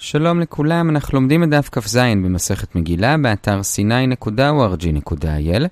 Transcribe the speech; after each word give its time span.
שלום 0.00 0.40
לכולם, 0.40 0.90
אנחנו 0.90 1.18
לומדים 1.18 1.44
את 1.44 1.48
דף 1.48 1.68
כ"ז 1.72 1.96
במסכת 1.96 2.74
מגילה 2.74 3.16
באתר 3.16 3.60
sny.org.il. 3.60 5.62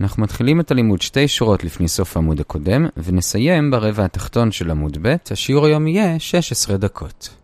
אנחנו 0.00 0.22
מתחילים 0.22 0.60
את 0.60 0.70
הלימוד 0.70 1.02
שתי 1.02 1.28
שורות 1.28 1.64
לפני 1.64 1.88
סוף 1.88 2.16
העמוד 2.16 2.40
הקודם, 2.40 2.86
ונסיים 2.96 3.70
ברבע 3.70 4.04
התחתון 4.04 4.52
של 4.52 4.70
עמוד 4.70 4.98
ב', 5.02 5.14
השיעור 5.30 5.66
היום 5.66 5.86
יהיה 5.86 6.18
16 6.18 6.76
דקות. 6.76 7.34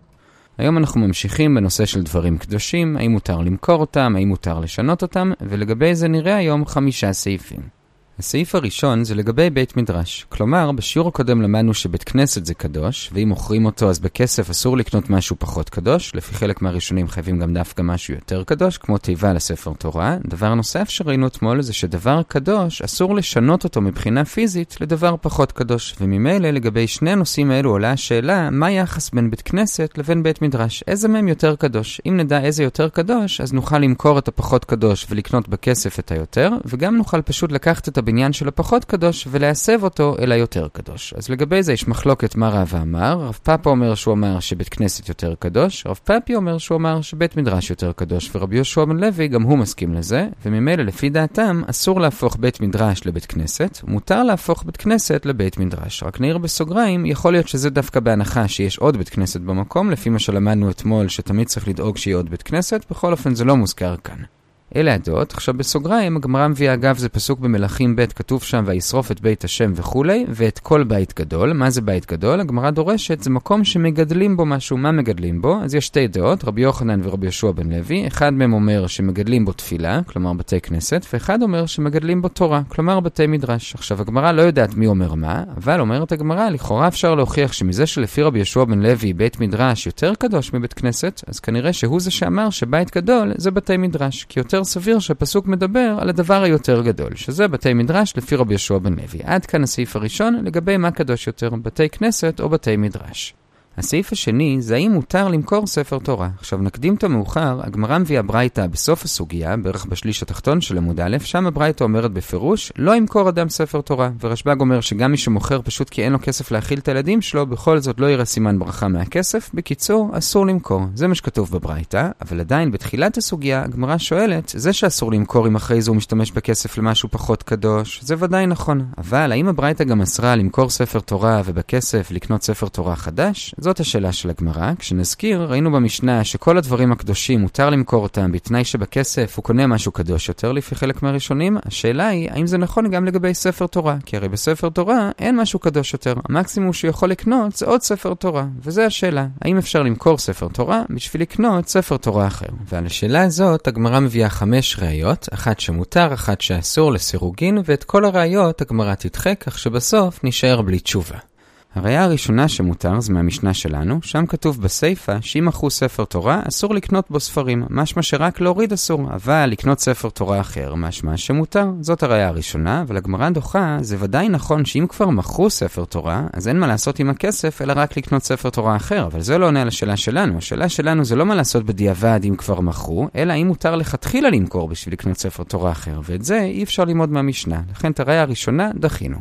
היום 0.59 0.79
אנחנו 0.79 1.01
ממשיכים 1.01 1.55
בנושא 1.55 1.87
של 1.87 2.03
דברים 2.03 2.39
קדושים, 2.39 2.97
האם 2.97 3.11
מותר 3.11 3.39
למכור 3.39 3.81
אותם, 3.81 4.17
האם 4.17 4.29
מותר 4.29 4.61
לשנות 4.61 5.03
אותם, 5.03 5.33
ולגבי 5.41 5.95
זה 5.95 6.09
נראה 6.09 6.37
היום 6.37 6.67
חמישה 6.67 7.13
סעיפים. 7.13 7.80
הסעיף 8.21 8.55
הראשון 8.55 9.05
זה 9.05 9.15
לגבי 9.15 9.51
בית 9.51 9.77
מדרש. 9.77 10.27
כלומר, 10.29 10.73
בשיעור 10.73 11.09
הקודם 11.09 11.43
למדנו 11.43 11.75
שבית 11.75 12.05
כנסת 12.05 12.47
זה 12.47 12.55
קדוש, 12.55 13.11
ואם 13.13 13.29
מוכרים 13.29 13.67
אותו 13.67 13.91
אז 13.91 13.99
בכסף 13.99 14.51
אסור 14.51 14.77
לקנות 14.77 15.11
משהו 15.11 15.37
פחות 15.39 15.71
קדוש, 15.71 16.15
לפי 16.15 16.35
חלק 16.35 16.63
מהראשונים 16.63 17.09
חייבים 17.09 17.39
גם 17.39 17.55
דווקא 17.55 17.83
משהו 17.83 18.15
יותר 18.15 18.45
קדוש, 18.45 18.79
כמו 18.79 18.99
תיבה 18.99 19.33
לספר 19.33 19.73
תורה. 19.79 20.17
דבר 20.27 20.55
נוסף 20.55 20.89
שראינו 20.89 21.27
אתמול 21.27 21.63
זה 21.63 21.73
שדבר 21.73 22.23
קדוש, 22.29 22.83
אסור 22.83 23.15
לשנות 23.15 23.65
אותו 23.65 23.81
מבחינה 23.81 24.25
פיזית 24.25 24.77
לדבר 24.81 25.15
פחות 25.21 25.53
קדוש, 25.53 25.95
וממילא 26.01 26.51
לגבי 26.51 26.87
שני 26.87 27.11
הנושאים 27.11 27.51
האלו 27.51 27.71
עולה 27.71 27.93
השאלה, 27.93 28.51
מה 28.51 28.67
היחס 28.67 29.11
בין 29.11 29.31
בית 29.31 29.43
כנסת 29.43 29.99
לבין 29.99 30.23
בית 30.23 30.43
מדרש? 30.43 30.85
איזה 30.87 31.09
מהם 31.09 31.29
יותר 31.29 31.57
קדוש? 31.57 32.01
אם 32.09 32.17
נדע 32.17 32.41
איזה 32.41 32.63
יותר 32.63 32.89
קדוש, 32.89 33.41
אז 33.41 33.53
נוכל 33.53 33.79
למכור 33.79 34.19
את 34.19 34.29
הפחות 34.29 34.65
קדוש 34.65 35.07
ולקנות 35.11 35.49
בכסף 35.49 35.99
את 35.99 36.11
היותר, 36.13 36.51
וגם 36.65 36.97
נוכל 36.97 37.23
פשוט 37.23 37.53
לקחת 37.53 37.89
את 37.89 37.99
הבניין 38.11 38.33
של 38.33 38.49
הפחות 38.49 38.85
קדוש 38.85 39.29
ולהסב 39.31 39.85
אותו 39.85 40.17
אל 40.19 40.33
היותר 40.33 40.69
קדוש. 40.73 41.15
אז 41.17 41.29
לגבי 41.29 41.63
זה 41.63 41.73
יש 41.73 41.89
מחלוקת 41.89 42.37
מה 42.37 42.49
רב 42.49 42.73
אמר. 42.83 43.21
רב 43.21 43.39
פאפה 43.43 43.71
אומר 43.71 43.95
שהוא 43.95 44.15
אמר 44.15 44.41
שבית 44.41 44.69
כנסת 44.69 45.09
יותר 45.09 45.35
קדוש, 45.39 45.87
רב 45.87 46.01
פאפי 46.05 46.35
אומר 46.35 46.59
שהוא 46.59 46.77
אמר 46.77 47.01
שבית 47.01 47.37
מדרש 47.37 47.71
יותר 47.71 47.93
קדוש, 47.93 48.31
ורבי 48.35 48.57
יהושע 48.57 48.85
בן 48.85 48.97
לוי 48.97 49.29
גם 49.29 49.43
הוא 49.43 49.59
מסכים 49.59 49.95
לזה, 49.95 50.29
וממילא 50.45 50.83
לפי 50.83 51.11
דעתם 51.11 51.63
אסור 51.67 52.01
להפוך 52.01 52.37
בית 52.41 52.61
מדרש 52.61 53.07
לבית 53.07 53.27
כנסת, 53.27 53.79
מותר 53.89 54.23
להפוך 54.23 54.65
בית 54.65 54.77
כנסת 54.77 55.27
לבית 55.27 55.59
מדרש. 55.59 56.03
רק 56.03 56.21
נעיר 56.21 56.39
בסוגריים, 56.39 57.07
יכול 57.07 57.33
להיות 57.33 57.49
שזה 57.49 57.71
דווקא 57.71 58.01
בהנחה 58.01 58.49
שיש 58.49 58.79
עוד 58.79 58.97
בית 58.97 59.09
כנסת 59.09 59.41
במקום, 59.41 59.91
לפי 59.91 60.11
מה 60.11 60.19
שלמדנו 60.19 60.71
אתמול 60.71 61.09
שתמיד 61.09 61.47
צריך 61.47 61.69
לדאוג 61.69 61.97
שיהיה 61.97 62.17
עוד 62.17 62.31
בית 62.31 62.43
כנסת, 62.43 62.87
בכל 62.91 63.13
אופן 63.13 63.35
זה 63.35 63.45
לא 63.45 63.57
מוזכר 63.57 63.97
כאן. 63.97 64.40
אלה 64.77 64.95
הדעות. 64.95 65.33
עכשיו 65.33 65.55
בסוגריים, 65.55 66.17
הגמרא 66.17 66.49
מביאה 66.49 66.75
אגב 66.75 66.99
זה 66.99 67.09
פסוק 67.09 67.41
במלכים 67.41 67.97
ב', 67.97 68.07
כתוב 68.07 68.43
שם 68.43 68.65
וישרוף 68.67 69.11
את 69.11 69.21
בית 69.21 69.45
השם 69.45 69.73
וכולי, 69.75 70.27
ואת 70.29 70.59
כל 70.59 70.85
בית 70.85 71.19
גדול. 71.19 71.53
מה 71.53 71.71
זה 71.71 71.81
בית 71.81 72.13
גדול? 72.13 72.41
הגמרא 72.41 72.71
דורשת, 72.71 73.23
זה 73.23 73.31
מקום 73.31 73.65
שמגדלים 73.65 74.37
בו 74.37 74.47
משהו. 74.47 74.77
מה 74.77 74.93
מגדלים 74.93 75.43
בו? 75.43 75.61
אז 75.63 75.75
יש 75.75 75.87
שתי 75.87 76.09
דעות, 76.09 76.45
רבי 76.45 76.61
יוחנן 76.63 77.01
ורבי 77.03 77.27
יהושע 77.27 77.51
בן 77.51 77.73
לוי. 77.73 78.07
אחד 78.07 78.33
מהם 78.33 78.53
אומר 78.53 78.87
שמגדלים 78.87 79.45
בו 79.45 79.53
תפילה, 79.53 80.01
כלומר 80.07 80.33
בתי 80.33 80.61
כנסת, 80.61 81.07
ואחד 81.13 81.43
אומר 81.43 81.67
שמגדלים 81.67 82.23
בו 82.23 82.29
תורה, 82.29 82.63
כלומר 82.69 83.01
בתי 83.01 83.27
מדרש. 83.27 83.75
עכשיו 83.75 84.01
הגמרא 84.01 84.33
לא 84.33 84.43
יודעת 84.43 84.75
מי 84.75 84.87
אומר 84.87 85.15
מה, 85.15 85.45
אבל 85.57 85.81
אומרת 85.81 86.13
הגמרא, 86.13 86.49
לכאורה 86.49 86.89
אפשר 86.89 87.15
להוכיח 87.15 87.53
שמזה 87.53 87.87
שלפי 87.87 88.23
רבי 88.23 88.39
יהושע 88.39 88.65
בן 88.65 88.81
לוי 88.83 89.13
בית 89.13 89.41
מדרש 89.41 89.87
יותר 89.87 90.15
קדוש 90.15 90.53
מבית 90.55 90.73
כנסת, 90.73 91.21
אז 91.27 91.41
כנראה 91.41 91.73
שהוא 91.73 92.01
זה 92.01 92.11
שאמר 92.11 92.51
שבית 92.51 92.97
גדול 92.97 93.33
זה 93.37 93.51
בתי 93.51 93.77
מדרש, 93.77 94.25
כי 94.29 94.41
יותר 94.41 94.60
יותר 94.61 94.71
סביר 94.71 94.99
שהפסוק 94.99 95.47
מדבר 95.47 95.97
על 96.01 96.09
הדבר 96.09 96.43
היותר 96.43 96.83
גדול, 96.83 97.15
שזה 97.15 97.49
בתי 97.49 97.75
מדרש 97.75 98.17
לפי 98.17 98.37
רבי 98.37 98.53
יהושע 98.53 98.79
בן 98.79 98.93
לוי. 98.93 99.21
עד 99.25 99.47
כאן 99.47 99.63
הסעיף 99.63 99.97
הראשון 99.97 100.45
לגבי 100.45 100.77
מה 100.77 100.91
קדוש 100.91 101.27
יותר, 101.27 101.51
בתי 101.63 101.89
כנסת 101.89 102.41
או 102.41 102.49
בתי 102.49 102.77
מדרש. 102.77 103.35
הסעיף 103.79 104.13
השני 104.13 104.57
זה 104.61 104.75
האם 104.75 104.93
מותר 104.93 105.29
למכור 105.29 105.67
ספר 105.67 105.99
תורה. 105.99 106.29
עכשיו 106.39 106.59
נקדים 106.59 106.95
את 106.95 107.05
המאוחר, 107.05 107.61
הגמרא 107.63 107.99
מביאה 107.99 108.23
ברייתא 108.23 108.67
בסוף 108.67 109.05
הסוגיה, 109.05 109.57
בערך 109.57 109.87
בשליש 109.87 110.23
התחתון 110.23 110.61
של 110.61 110.77
עמוד 110.77 111.01
א', 111.01 111.17
שם 111.25 111.47
הברייתא 111.47 111.85
אומרת 111.85 112.13
בפירוש, 112.13 112.73
לא 112.77 112.97
ימכור 112.97 113.29
אדם 113.29 113.49
ספר 113.49 113.81
תורה. 113.81 114.11
ורשב"ג 114.21 114.61
אומר 114.61 114.81
שגם 114.81 115.11
מי 115.11 115.17
שמוכר 115.17 115.61
פשוט 115.63 115.91
כי 115.91 116.05
אין 116.05 116.13
לו 116.13 116.19
כסף 116.23 116.51
להאכיל 116.51 116.79
את 116.79 116.89
הילדים 116.89 117.23
שלו, 117.23 117.47
בכל 117.47 117.79
זאת 117.79 118.01
לא 118.01 118.11
יראה 118.11 118.25
סימן 118.25 118.59
ברכה 118.59 118.89
מהכסף. 118.89 119.51
בקיצור, 119.55 120.11
אסור 120.19 120.47
למכור. 120.47 120.83
זה 120.95 121.09
מה 121.09 121.15
שכתוב 121.15 121.51
בברייתא, 121.51 122.09
אבל 122.21 122.41
עדיין 122.41 122.71
בתחילת 122.71 123.17
הסוגיה, 123.17 123.63
הגמרא 123.63 123.99
שואלת, 123.99 124.53
זה 124.57 124.73
שאסור 124.73 125.13
למכור 125.13 125.47
אם 125.47 125.57
אחרי 125.57 125.83
זה 125.83 125.91
הוא 125.91 125.97
משתמש 125.97 126.31
בכסף 126.31 126.79
למשהו 126.79 127.09
פחות 127.09 127.43
קדוש, 127.43 128.01
זה 128.03 128.15
ודאי 128.19 128.47
נכון. 128.47 128.87
אבל 128.99 129.33
האם 129.33 129.49
הברייתא 129.49 129.85
גם 129.85 130.03
אסרה 130.03 130.37
למכור 130.37 130.71
ספר 130.71 131.01
תורה 131.01 131.43
ובכסף 131.45 132.11
לקנות 132.11 132.43
ספר 132.43 132.69
תורה 132.69 132.97
חדש? 132.97 133.55
זאת 133.61 133.81
השאלה 133.81 134.13
של 134.13 134.31
הגמרא. 134.31 134.73
כשנזכיר, 134.79 135.43
ראינו 135.43 135.73
במשנה 135.73 136.25
שכל 136.25 136.59
הדברים 136.59 136.93
הקדושים 136.93 137.41
מותר 137.41 137.71
למכור 137.71 138.03
אותם 138.03 138.33
בתנאי 138.33 138.65
שבכסף 138.65 139.37
הוא 139.37 139.45
קונה 139.45 139.67
משהו 139.67 139.93
קדוש 139.93 140.29
יותר 140.29 140.53
לפי 140.53 140.75
חלק 140.75 141.03
מהראשונים. 141.03 141.59
השאלה 141.67 142.09
היא, 142.09 142.31
האם 142.31 142.47
זה 142.47 142.59
נכון 142.59 142.91
גם 142.91 143.05
לגבי 143.05 143.35
ספר 143.35 143.67
תורה? 143.67 143.97
כי 144.07 144.17
הרי 144.17 144.29
בספר 144.29 144.69
תורה 144.69 145.11
אין 145.19 145.37
משהו 145.41 145.59
קדוש 145.59 145.93
יותר. 145.93 146.15
המקסימום 146.29 146.73
שהוא 146.73 146.89
יכול 146.89 147.11
לקנות 147.11 147.57
זה 147.57 147.67
עוד 147.67 147.83
ספר 147.83 148.15
תורה. 148.15 148.47
וזו 148.63 148.83
השאלה, 148.83 149.27
האם 149.43 149.59
אפשר 149.59 149.83
למכור 149.83 150.19
ספר 150.19 150.49
תורה 150.49 150.83
בשביל 150.91 151.23
לקנות 151.23 151.69
ספר 151.69 151.97
תורה 151.97 152.27
אחר? 152.27 152.47
ועל 152.69 152.87
השאלה 152.87 153.23
הזאת 153.23 153.69
הגמרא 153.69 154.01
מביאה 154.01 154.29
חמש 154.29 154.77
ראיות, 154.79 155.29
אחת 155.33 155.61
שמותר, 155.61 156.15
אחת 156.15 156.41
שאסור 156.41 156.93
לסירוגין, 156.93 157.59
ואת 157.65 157.85
כל 157.85 158.05
הראיות 158.05 158.61
הגמרא 158.61 158.95
תדחה, 158.95 159.35
כך 159.35 159.59
שבסוף 159.59 160.25
נשאר 160.25 160.63
בלי 160.63 160.79
תשובה. 160.79 161.30
הראייה 161.75 162.05
הראשונה 162.05 162.49
שמותר 162.49 163.01
זה 163.01 163.13
מהמשנה 163.13 163.55
שלנו, 163.55 163.99
שם 164.03 164.27
כתוב 164.27 164.63
בסיפא 164.63 165.19
שאם 165.21 165.45
מכרו 165.47 165.71
ספר 165.71 166.05
תורה, 166.05 166.43
אסור 166.49 166.75
לקנות 166.75 167.05
בו 167.11 167.21
ספרים, 167.21 167.65
משמע 167.71 168.03
שרק 168.03 168.41
להוריד 168.41 168.73
אסור, 168.73 169.09
אבל 169.15 169.47
לקנות 169.47 169.81
ספר 169.81 170.09
תורה 170.09 170.41
אחר, 170.41 170.75
משמע 170.75 171.17
שמותר. 171.17 171.67
זאת 171.81 172.03
הראייה 172.03 172.29
הראשונה, 172.29 172.83
אבל 172.83 172.97
הגמרא 172.97 173.31
דוחה, 173.31 173.79
זה 173.81 173.97
ודאי 173.99 174.29
נכון 174.29 174.65
שאם 174.65 174.87
כבר 174.89 175.11
מכרו 175.11 175.51
ספר 175.51 175.85
תורה, 175.85 176.27
אז 176.33 176.49
אין 176.49 176.59
מה 176.59 176.67
לעשות 176.67 176.99
עם 176.99 177.11
הכסף, 177.11 177.63
אלא 177.63 177.73
רק 177.77 177.97
לקנות 177.97 178.23
ספר 178.23 178.51
תורה 178.51 178.77
אחר, 178.77 179.07
אבל 179.07 179.21
זה 179.21 179.39
לא 179.39 179.47
עונה 179.47 179.63
על 179.63 179.69
השאלה 179.69 179.97
שלנו. 179.97 180.39
השאלה 180.39 180.69
שלנו 180.69 181.05
זה 181.05 181.17
לא 181.17 181.27
מה 181.27 181.35
לעשות 181.35 181.65
בדיעבד 181.65 182.21
אם 182.25 182.37
כבר 182.37 182.61
מכרו, 182.61 183.09
אלא 183.17 183.33
אם 183.33 183.47
מותר 183.47 183.77
לכתחילה 183.77 184.31
למכור 184.31 184.69
בשביל 184.69 184.93
לקנות 184.93 185.17
ספר 185.17 185.43
תורה 185.43 185.73
אחר, 185.73 186.01
ואת 186.05 186.25
זה 186.25 186.41
אי 186.41 186.63
אפשר 186.63 186.85
ללמוד 186.85 187.11
מהמשנה. 187.11 187.61
לכן 187.71 187.93
את 187.93 188.01
הראייה 188.01 188.23
הראשונה 188.23 188.71
דחינו. 188.75 189.19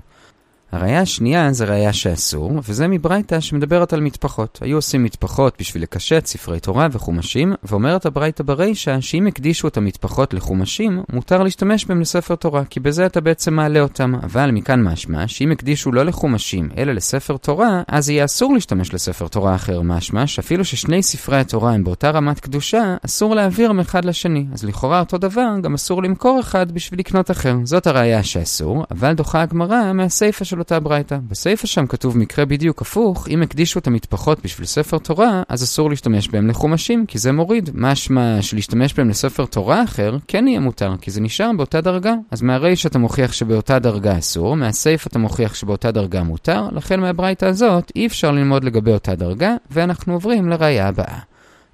הראייה 0.71 1.01
השנייה 1.01 1.53
זה 1.53 1.65
ראייה 1.65 1.93
שאסור, 1.93 2.51
וזה 2.67 2.87
מברייתא 2.87 3.39
שמדברת 3.39 3.93
על 3.93 4.01
מטפחות. 4.01 4.59
היו 4.61 4.77
עושים 4.77 5.03
מטפחות 5.03 5.55
בשביל 5.59 5.83
לקשט 5.83 6.25
ספרי 6.25 6.59
תורה 6.59 6.87
וחומשים, 6.91 7.53
ואומרת 7.63 8.05
הברייתא 8.05 8.43
ברישא 8.43 9.01
שאם 9.01 9.27
הקדישו 9.27 9.67
את 9.67 9.77
המטפחות 9.77 10.33
לחומשים, 10.33 11.03
מותר 11.13 11.43
להשתמש 11.43 11.85
בהם 11.85 12.01
לספר 12.01 12.35
תורה, 12.35 12.65
כי 12.65 12.79
בזה 12.79 13.05
אתה 13.05 13.21
בעצם 13.21 13.53
מעלה 13.53 13.79
אותם. 13.79 14.15
אבל 14.23 14.51
מכאן 14.51 14.83
משמע 14.83 15.27
שאם 15.27 15.51
הקדישו 15.51 15.91
לא 15.91 16.03
לחומשים, 16.03 16.69
אלא 16.77 16.93
לספר 16.93 17.37
תורה, 17.37 17.81
אז 17.87 18.09
יהיה 18.09 18.25
אסור 18.25 18.53
להשתמש 18.53 18.93
לספר 18.93 19.27
תורה 19.27 19.55
אחר 19.55 19.81
משמע, 19.81 20.27
שאפילו 20.27 20.65
ששני 20.65 21.03
ספרי 21.03 21.37
התורה 21.37 21.73
הם 21.73 21.83
באותה 21.83 22.09
רמת 22.09 22.39
קדושה, 22.39 22.95
אסור 23.05 23.35
להעביר 23.35 23.71
מאחד 23.71 24.05
לשני. 24.05 24.45
אז 24.53 24.63
לכאורה 24.63 24.99
אותו 24.99 25.17
דבר, 25.17 25.47
גם 25.61 25.73
אסור 25.73 26.03
למכור 26.03 26.39
אחד 26.39 26.71
בשביל 26.71 26.99
לקנות 26.99 27.31
אחר. 27.31 27.55
זאת 27.63 27.87
הראייה 27.87 28.23
שאסור, 28.23 28.85
אבל 28.91 29.13
דוחה 29.13 29.41
הגמרא 29.41 29.93
מהסיפא 29.93 30.45
של 30.45 30.58
של 30.59 30.63
אותה 30.63 30.79
ברייתא. 30.79 31.17
בסיפא 31.27 31.67
שם 31.67 31.87
כתוב 31.87 32.17
מקרה 32.17 32.45
בדיוק 32.45 32.81
הפוך, 32.81 33.27
אם 33.27 33.41
הקדישו 33.41 33.79
את 33.79 33.87
המטפחות 33.87 34.39
בשביל 34.43 34.67
ספר 34.67 34.97
תורה, 34.97 35.43
אז 35.49 35.63
אסור 35.63 35.89
להשתמש 35.89 36.27
בהם 36.27 36.47
לחומשים, 36.47 37.05
כי 37.05 37.17
זה 37.17 37.31
מוריד. 37.31 37.69
משמע 37.73 38.41
שלהשתמש 38.41 38.93
בהם 38.93 39.09
לספר 39.09 39.45
תורה 39.45 39.83
אחר, 39.83 40.17
כן 40.27 40.47
יהיה 40.47 40.59
מותר, 40.59 40.93
כי 41.01 41.11
זה 41.11 41.21
נשאר 41.21 41.51
באותה 41.57 41.81
דרגה. 41.81 42.13
אז 42.31 42.41
מהרי 42.41 42.75
שאתה 42.75 42.99
מוכיח 42.99 43.33
שבאותה 43.33 43.79
דרגה 43.79 44.17
אסור, 44.17 44.55
מהסיפא 44.55 45.09
אתה 45.09 45.19
מוכיח 45.19 45.53
שבאותה 45.53 45.91
דרגה 45.91 46.23
מותר, 46.23 46.63
לכן 46.71 46.99
מהברייתא 46.99 47.45
הזאת 47.45 47.91
אי 47.95 48.05
אפשר 48.05 48.31
ללמוד 48.31 48.63
לגבי 48.63 48.91
אותה 48.91 49.15
דרגה, 49.15 49.55
ואנחנו 49.71 50.13
עוברים 50.13 50.49
לראייה 50.49 50.87
הבאה. 50.87 51.19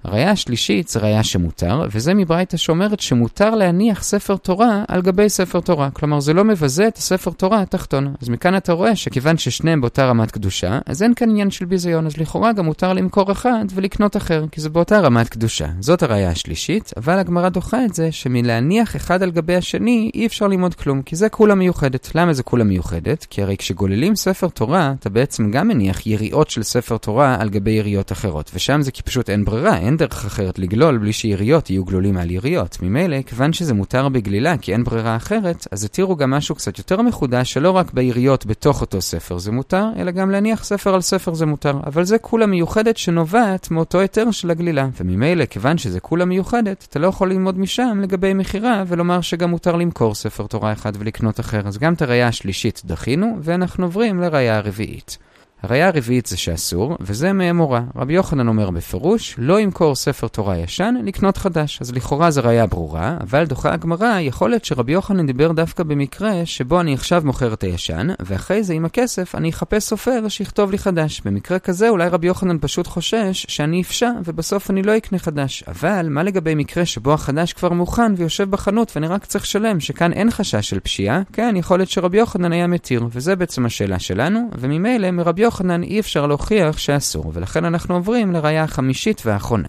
הראייה 0.04 0.30
השלישית 0.30 0.88
זה 0.88 1.00
ראייה 1.00 1.22
שמותר, 1.22 1.86
וזה 1.90 2.14
מברייתא 2.14 2.56
שאומרת 2.56 3.00
שמותר 3.00 3.54
להניח 3.54 4.02
ספר 4.02 4.36
תורה 4.36 4.84
על 4.88 5.02
גבי 5.02 5.28
ספר 5.28 5.60
תורה. 5.60 5.90
כלומר, 5.90 6.20
זה 6.20 6.32
לא 6.32 6.44
מבזה 6.44 6.88
את 6.88 6.96
הספר 6.96 7.30
תורה 7.30 7.62
התחתון. 7.62 8.14
אז 8.22 8.28
מכאן 8.28 8.56
אתה 8.56 8.72
רואה 8.72 8.96
שכיוון 8.96 9.38
ששניהם 9.38 9.80
באותה 9.80 10.06
רמת 10.06 10.30
קדושה, 10.30 10.78
אז 10.86 11.02
אין 11.02 11.14
כאן 11.14 11.30
עניין 11.30 11.50
של 11.50 11.64
ביזיון, 11.64 12.06
אז 12.06 12.16
לכאורה 12.16 12.52
גם 12.52 12.64
מותר 12.64 12.92
למכור 12.92 13.32
אחד 13.32 13.64
ולקנות 13.74 14.16
אחר, 14.16 14.44
כי 14.52 14.60
זה 14.60 14.70
באותה 14.70 15.00
רמת 15.00 15.28
קדושה. 15.28 15.66
זאת 15.80 16.02
הראייה 16.02 16.30
השלישית, 16.30 16.92
אבל 16.96 17.18
הגמרא 17.18 17.48
דוחה 17.48 17.84
את 17.84 17.94
זה 17.94 18.12
שמלהניח 18.12 18.96
אחד 18.96 19.22
על 19.22 19.30
גבי 19.30 19.56
השני 19.56 20.10
אי 20.14 20.26
אפשר 20.26 20.46
ללמוד 20.46 20.74
כלום, 20.74 21.02
כי 21.02 21.16
זה 21.16 21.28
כולה 21.28 21.54
מיוחדת. 21.54 22.10
למה 22.14 22.32
זה 22.32 22.42
כולה 22.42 22.64
מיוחדת? 22.64 23.26
כי 23.30 23.42
הרי 23.42 23.56
כשגוללים 23.56 24.16
ספר 24.16 24.48
תורה, 24.48 24.94
אתה 25.00 25.10
בעצם 25.10 25.50
גם 25.50 25.68
מניח 25.68 26.06
יריעות 26.06 26.50
של 26.50 26.62
ספר 26.62 26.96
תורה 26.96 27.36
על 27.40 27.48
גבי 27.48 27.70
יריעות 27.70 28.12
אחרות, 28.12 28.50
ושם 28.54 28.82
זה 28.82 28.90
כי 28.90 29.02
פשוט 29.02 29.30
אין 29.30 29.44
ברירה, 29.44 29.78
אין 29.78 29.95
אין 29.96 30.08
דרך 30.08 30.24
אחרת 30.24 30.58
לגלול 30.58 30.98
בלי 30.98 31.12
שיריות 31.12 31.70
יהיו 31.70 31.84
גלולים 31.84 32.16
על 32.16 32.30
יריות. 32.30 32.78
ממילא, 32.82 33.22
כיוון 33.22 33.52
שזה 33.52 33.74
מותר 33.74 34.08
בגלילה 34.08 34.56
כי 34.56 34.72
אין 34.72 34.84
ברירה 34.84 35.16
אחרת, 35.16 35.66
אז 35.70 35.84
התירו 35.84 36.16
גם 36.16 36.30
משהו 36.30 36.54
קצת 36.54 36.78
יותר 36.78 37.02
מחודש, 37.02 37.52
שלא 37.52 37.70
רק 37.70 37.92
ביריות 37.92 38.46
בתוך 38.46 38.80
אותו 38.80 39.00
ספר 39.00 39.38
זה 39.38 39.52
מותר, 39.52 39.84
אלא 39.96 40.10
גם 40.10 40.30
להניח 40.30 40.64
ספר 40.64 40.94
על 40.94 41.00
ספר 41.00 41.34
זה 41.34 41.46
מותר. 41.46 41.80
אבל 41.86 42.04
זה 42.04 42.18
כולה 42.18 42.46
מיוחדת 42.46 42.96
שנובעת 42.96 43.70
מאותו 43.70 44.00
היתר 44.00 44.30
של 44.30 44.50
הגלילה. 44.50 44.88
וממילא, 45.00 45.44
כיוון 45.44 45.78
שזה 45.78 46.00
כולה 46.00 46.24
מיוחדת, 46.24 46.86
אתה 46.90 46.98
לא 46.98 47.06
יכול 47.06 47.30
ללמוד 47.30 47.58
משם 47.58 47.98
לגבי 48.02 48.34
מכירה 48.34 48.84
ולומר 48.86 49.20
שגם 49.20 49.50
מותר 49.50 49.76
למכור 49.76 50.14
ספר 50.14 50.46
תורה 50.46 50.72
אחד 50.72 50.92
ולקנות 50.98 51.40
אחר. 51.40 51.60
אז 51.68 51.78
גם 51.78 51.94
את 51.94 52.02
הראייה 52.02 52.28
השלישית 52.28 52.82
דחינו, 52.84 53.38
ואנחנו 53.42 53.84
עוברים 53.84 54.20
לראייה 54.20 54.56
הרביעית. 54.56 55.18
הראייה 55.62 55.88
הרביעית 55.88 56.26
זה 56.26 56.36
שאסור, 56.36 56.96
וזה 57.00 57.32
מאמורה. 57.32 57.82
רבי 57.96 58.12
יוחנן 58.12 58.48
אומר 58.48 58.70
בפירוש, 58.70 59.34
לא 59.38 59.60
ימכור 59.60 59.94
ספר 59.94 60.28
תורה 60.28 60.58
ישן, 60.58 60.94
לקנות 61.04 61.36
חדש. 61.36 61.78
אז 61.80 61.92
לכאורה 61.92 62.30
זו 62.30 62.40
ראייה 62.44 62.66
ברורה, 62.66 63.16
אבל 63.20 63.44
דוחה 63.44 63.72
הגמרא, 63.72 64.20
יכול 64.20 64.50
להיות 64.50 64.64
שרבי 64.64 64.92
יוחנן 64.92 65.26
דיבר 65.26 65.52
דווקא 65.52 65.82
במקרה 65.82 66.46
שבו 66.46 66.80
אני 66.80 66.94
עכשיו 66.94 67.22
מוכר 67.24 67.52
את 67.52 67.62
הישן, 67.62 68.08
ואחרי 68.20 68.62
זה 68.62 68.74
עם 68.74 68.84
הכסף 68.84 69.34
אני 69.34 69.50
אחפש 69.50 69.84
סופר 69.84 70.28
שיכתוב 70.28 70.70
לי 70.70 70.78
חדש. 70.78 71.20
במקרה 71.24 71.58
כזה 71.58 71.88
אולי 71.88 72.08
רבי 72.08 72.26
יוחנן 72.26 72.56
פשוט 72.60 72.86
חושש 72.86 73.46
שאני 73.48 73.82
אפשע, 73.82 74.10
ובסוף 74.24 74.70
אני 74.70 74.82
לא 74.82 74.96
אקנה 74.96 75.18
חדש. 75.18 75.64
אבל 75.68 76.06
מה 76.10 76.22
לגבי 76.22 76.54
מקרה 76.54 76.86
שבו 76.86 77.12
החדש 77.12 77.52
כבר 77.52 77.72
מוכן 77.72 78.12
ויושב 78.16 78.50
בחנות 78.50 78.92
ואני 78.96 79.06
רק 79.06 79.24
צריך 79.24 79.44
לשלם, 79.44 79.80
שכאן 79.80 80.12
אין 80.12 80.30
חשש 80.30 80.70
של 80.70 80.80
פשיעה? 80.80 81.22
כן, 81.32 81.54
יכול 81.58 81.78
להיות 81.78 81.90
שרבי 81.90 82.18
יוחנן 82.18 82.52
היה 82.52 82.66
מתיר, 82.66 83.06
וזה 83.10 83.36
בעצם 83.36 83.66
השאלה 83.66 83.98
שלנו, 83.98 84.50
וממילא 84.58 85.10
מרבי 85.10 85.45
יוחנן 85.46 85.82
אי 85.82 86.00
אפשר 86.00 86.26
להוכיח 86.26 86.78
שאסור, 86.78 87.32
ולכן 87.34 87.64
אנחנו 87.64 87.94
עוברים 87.94 88.32
לראייה 88.32 88.64
החמישית 88.64 89.22
והאחרונה. 89.26 89.68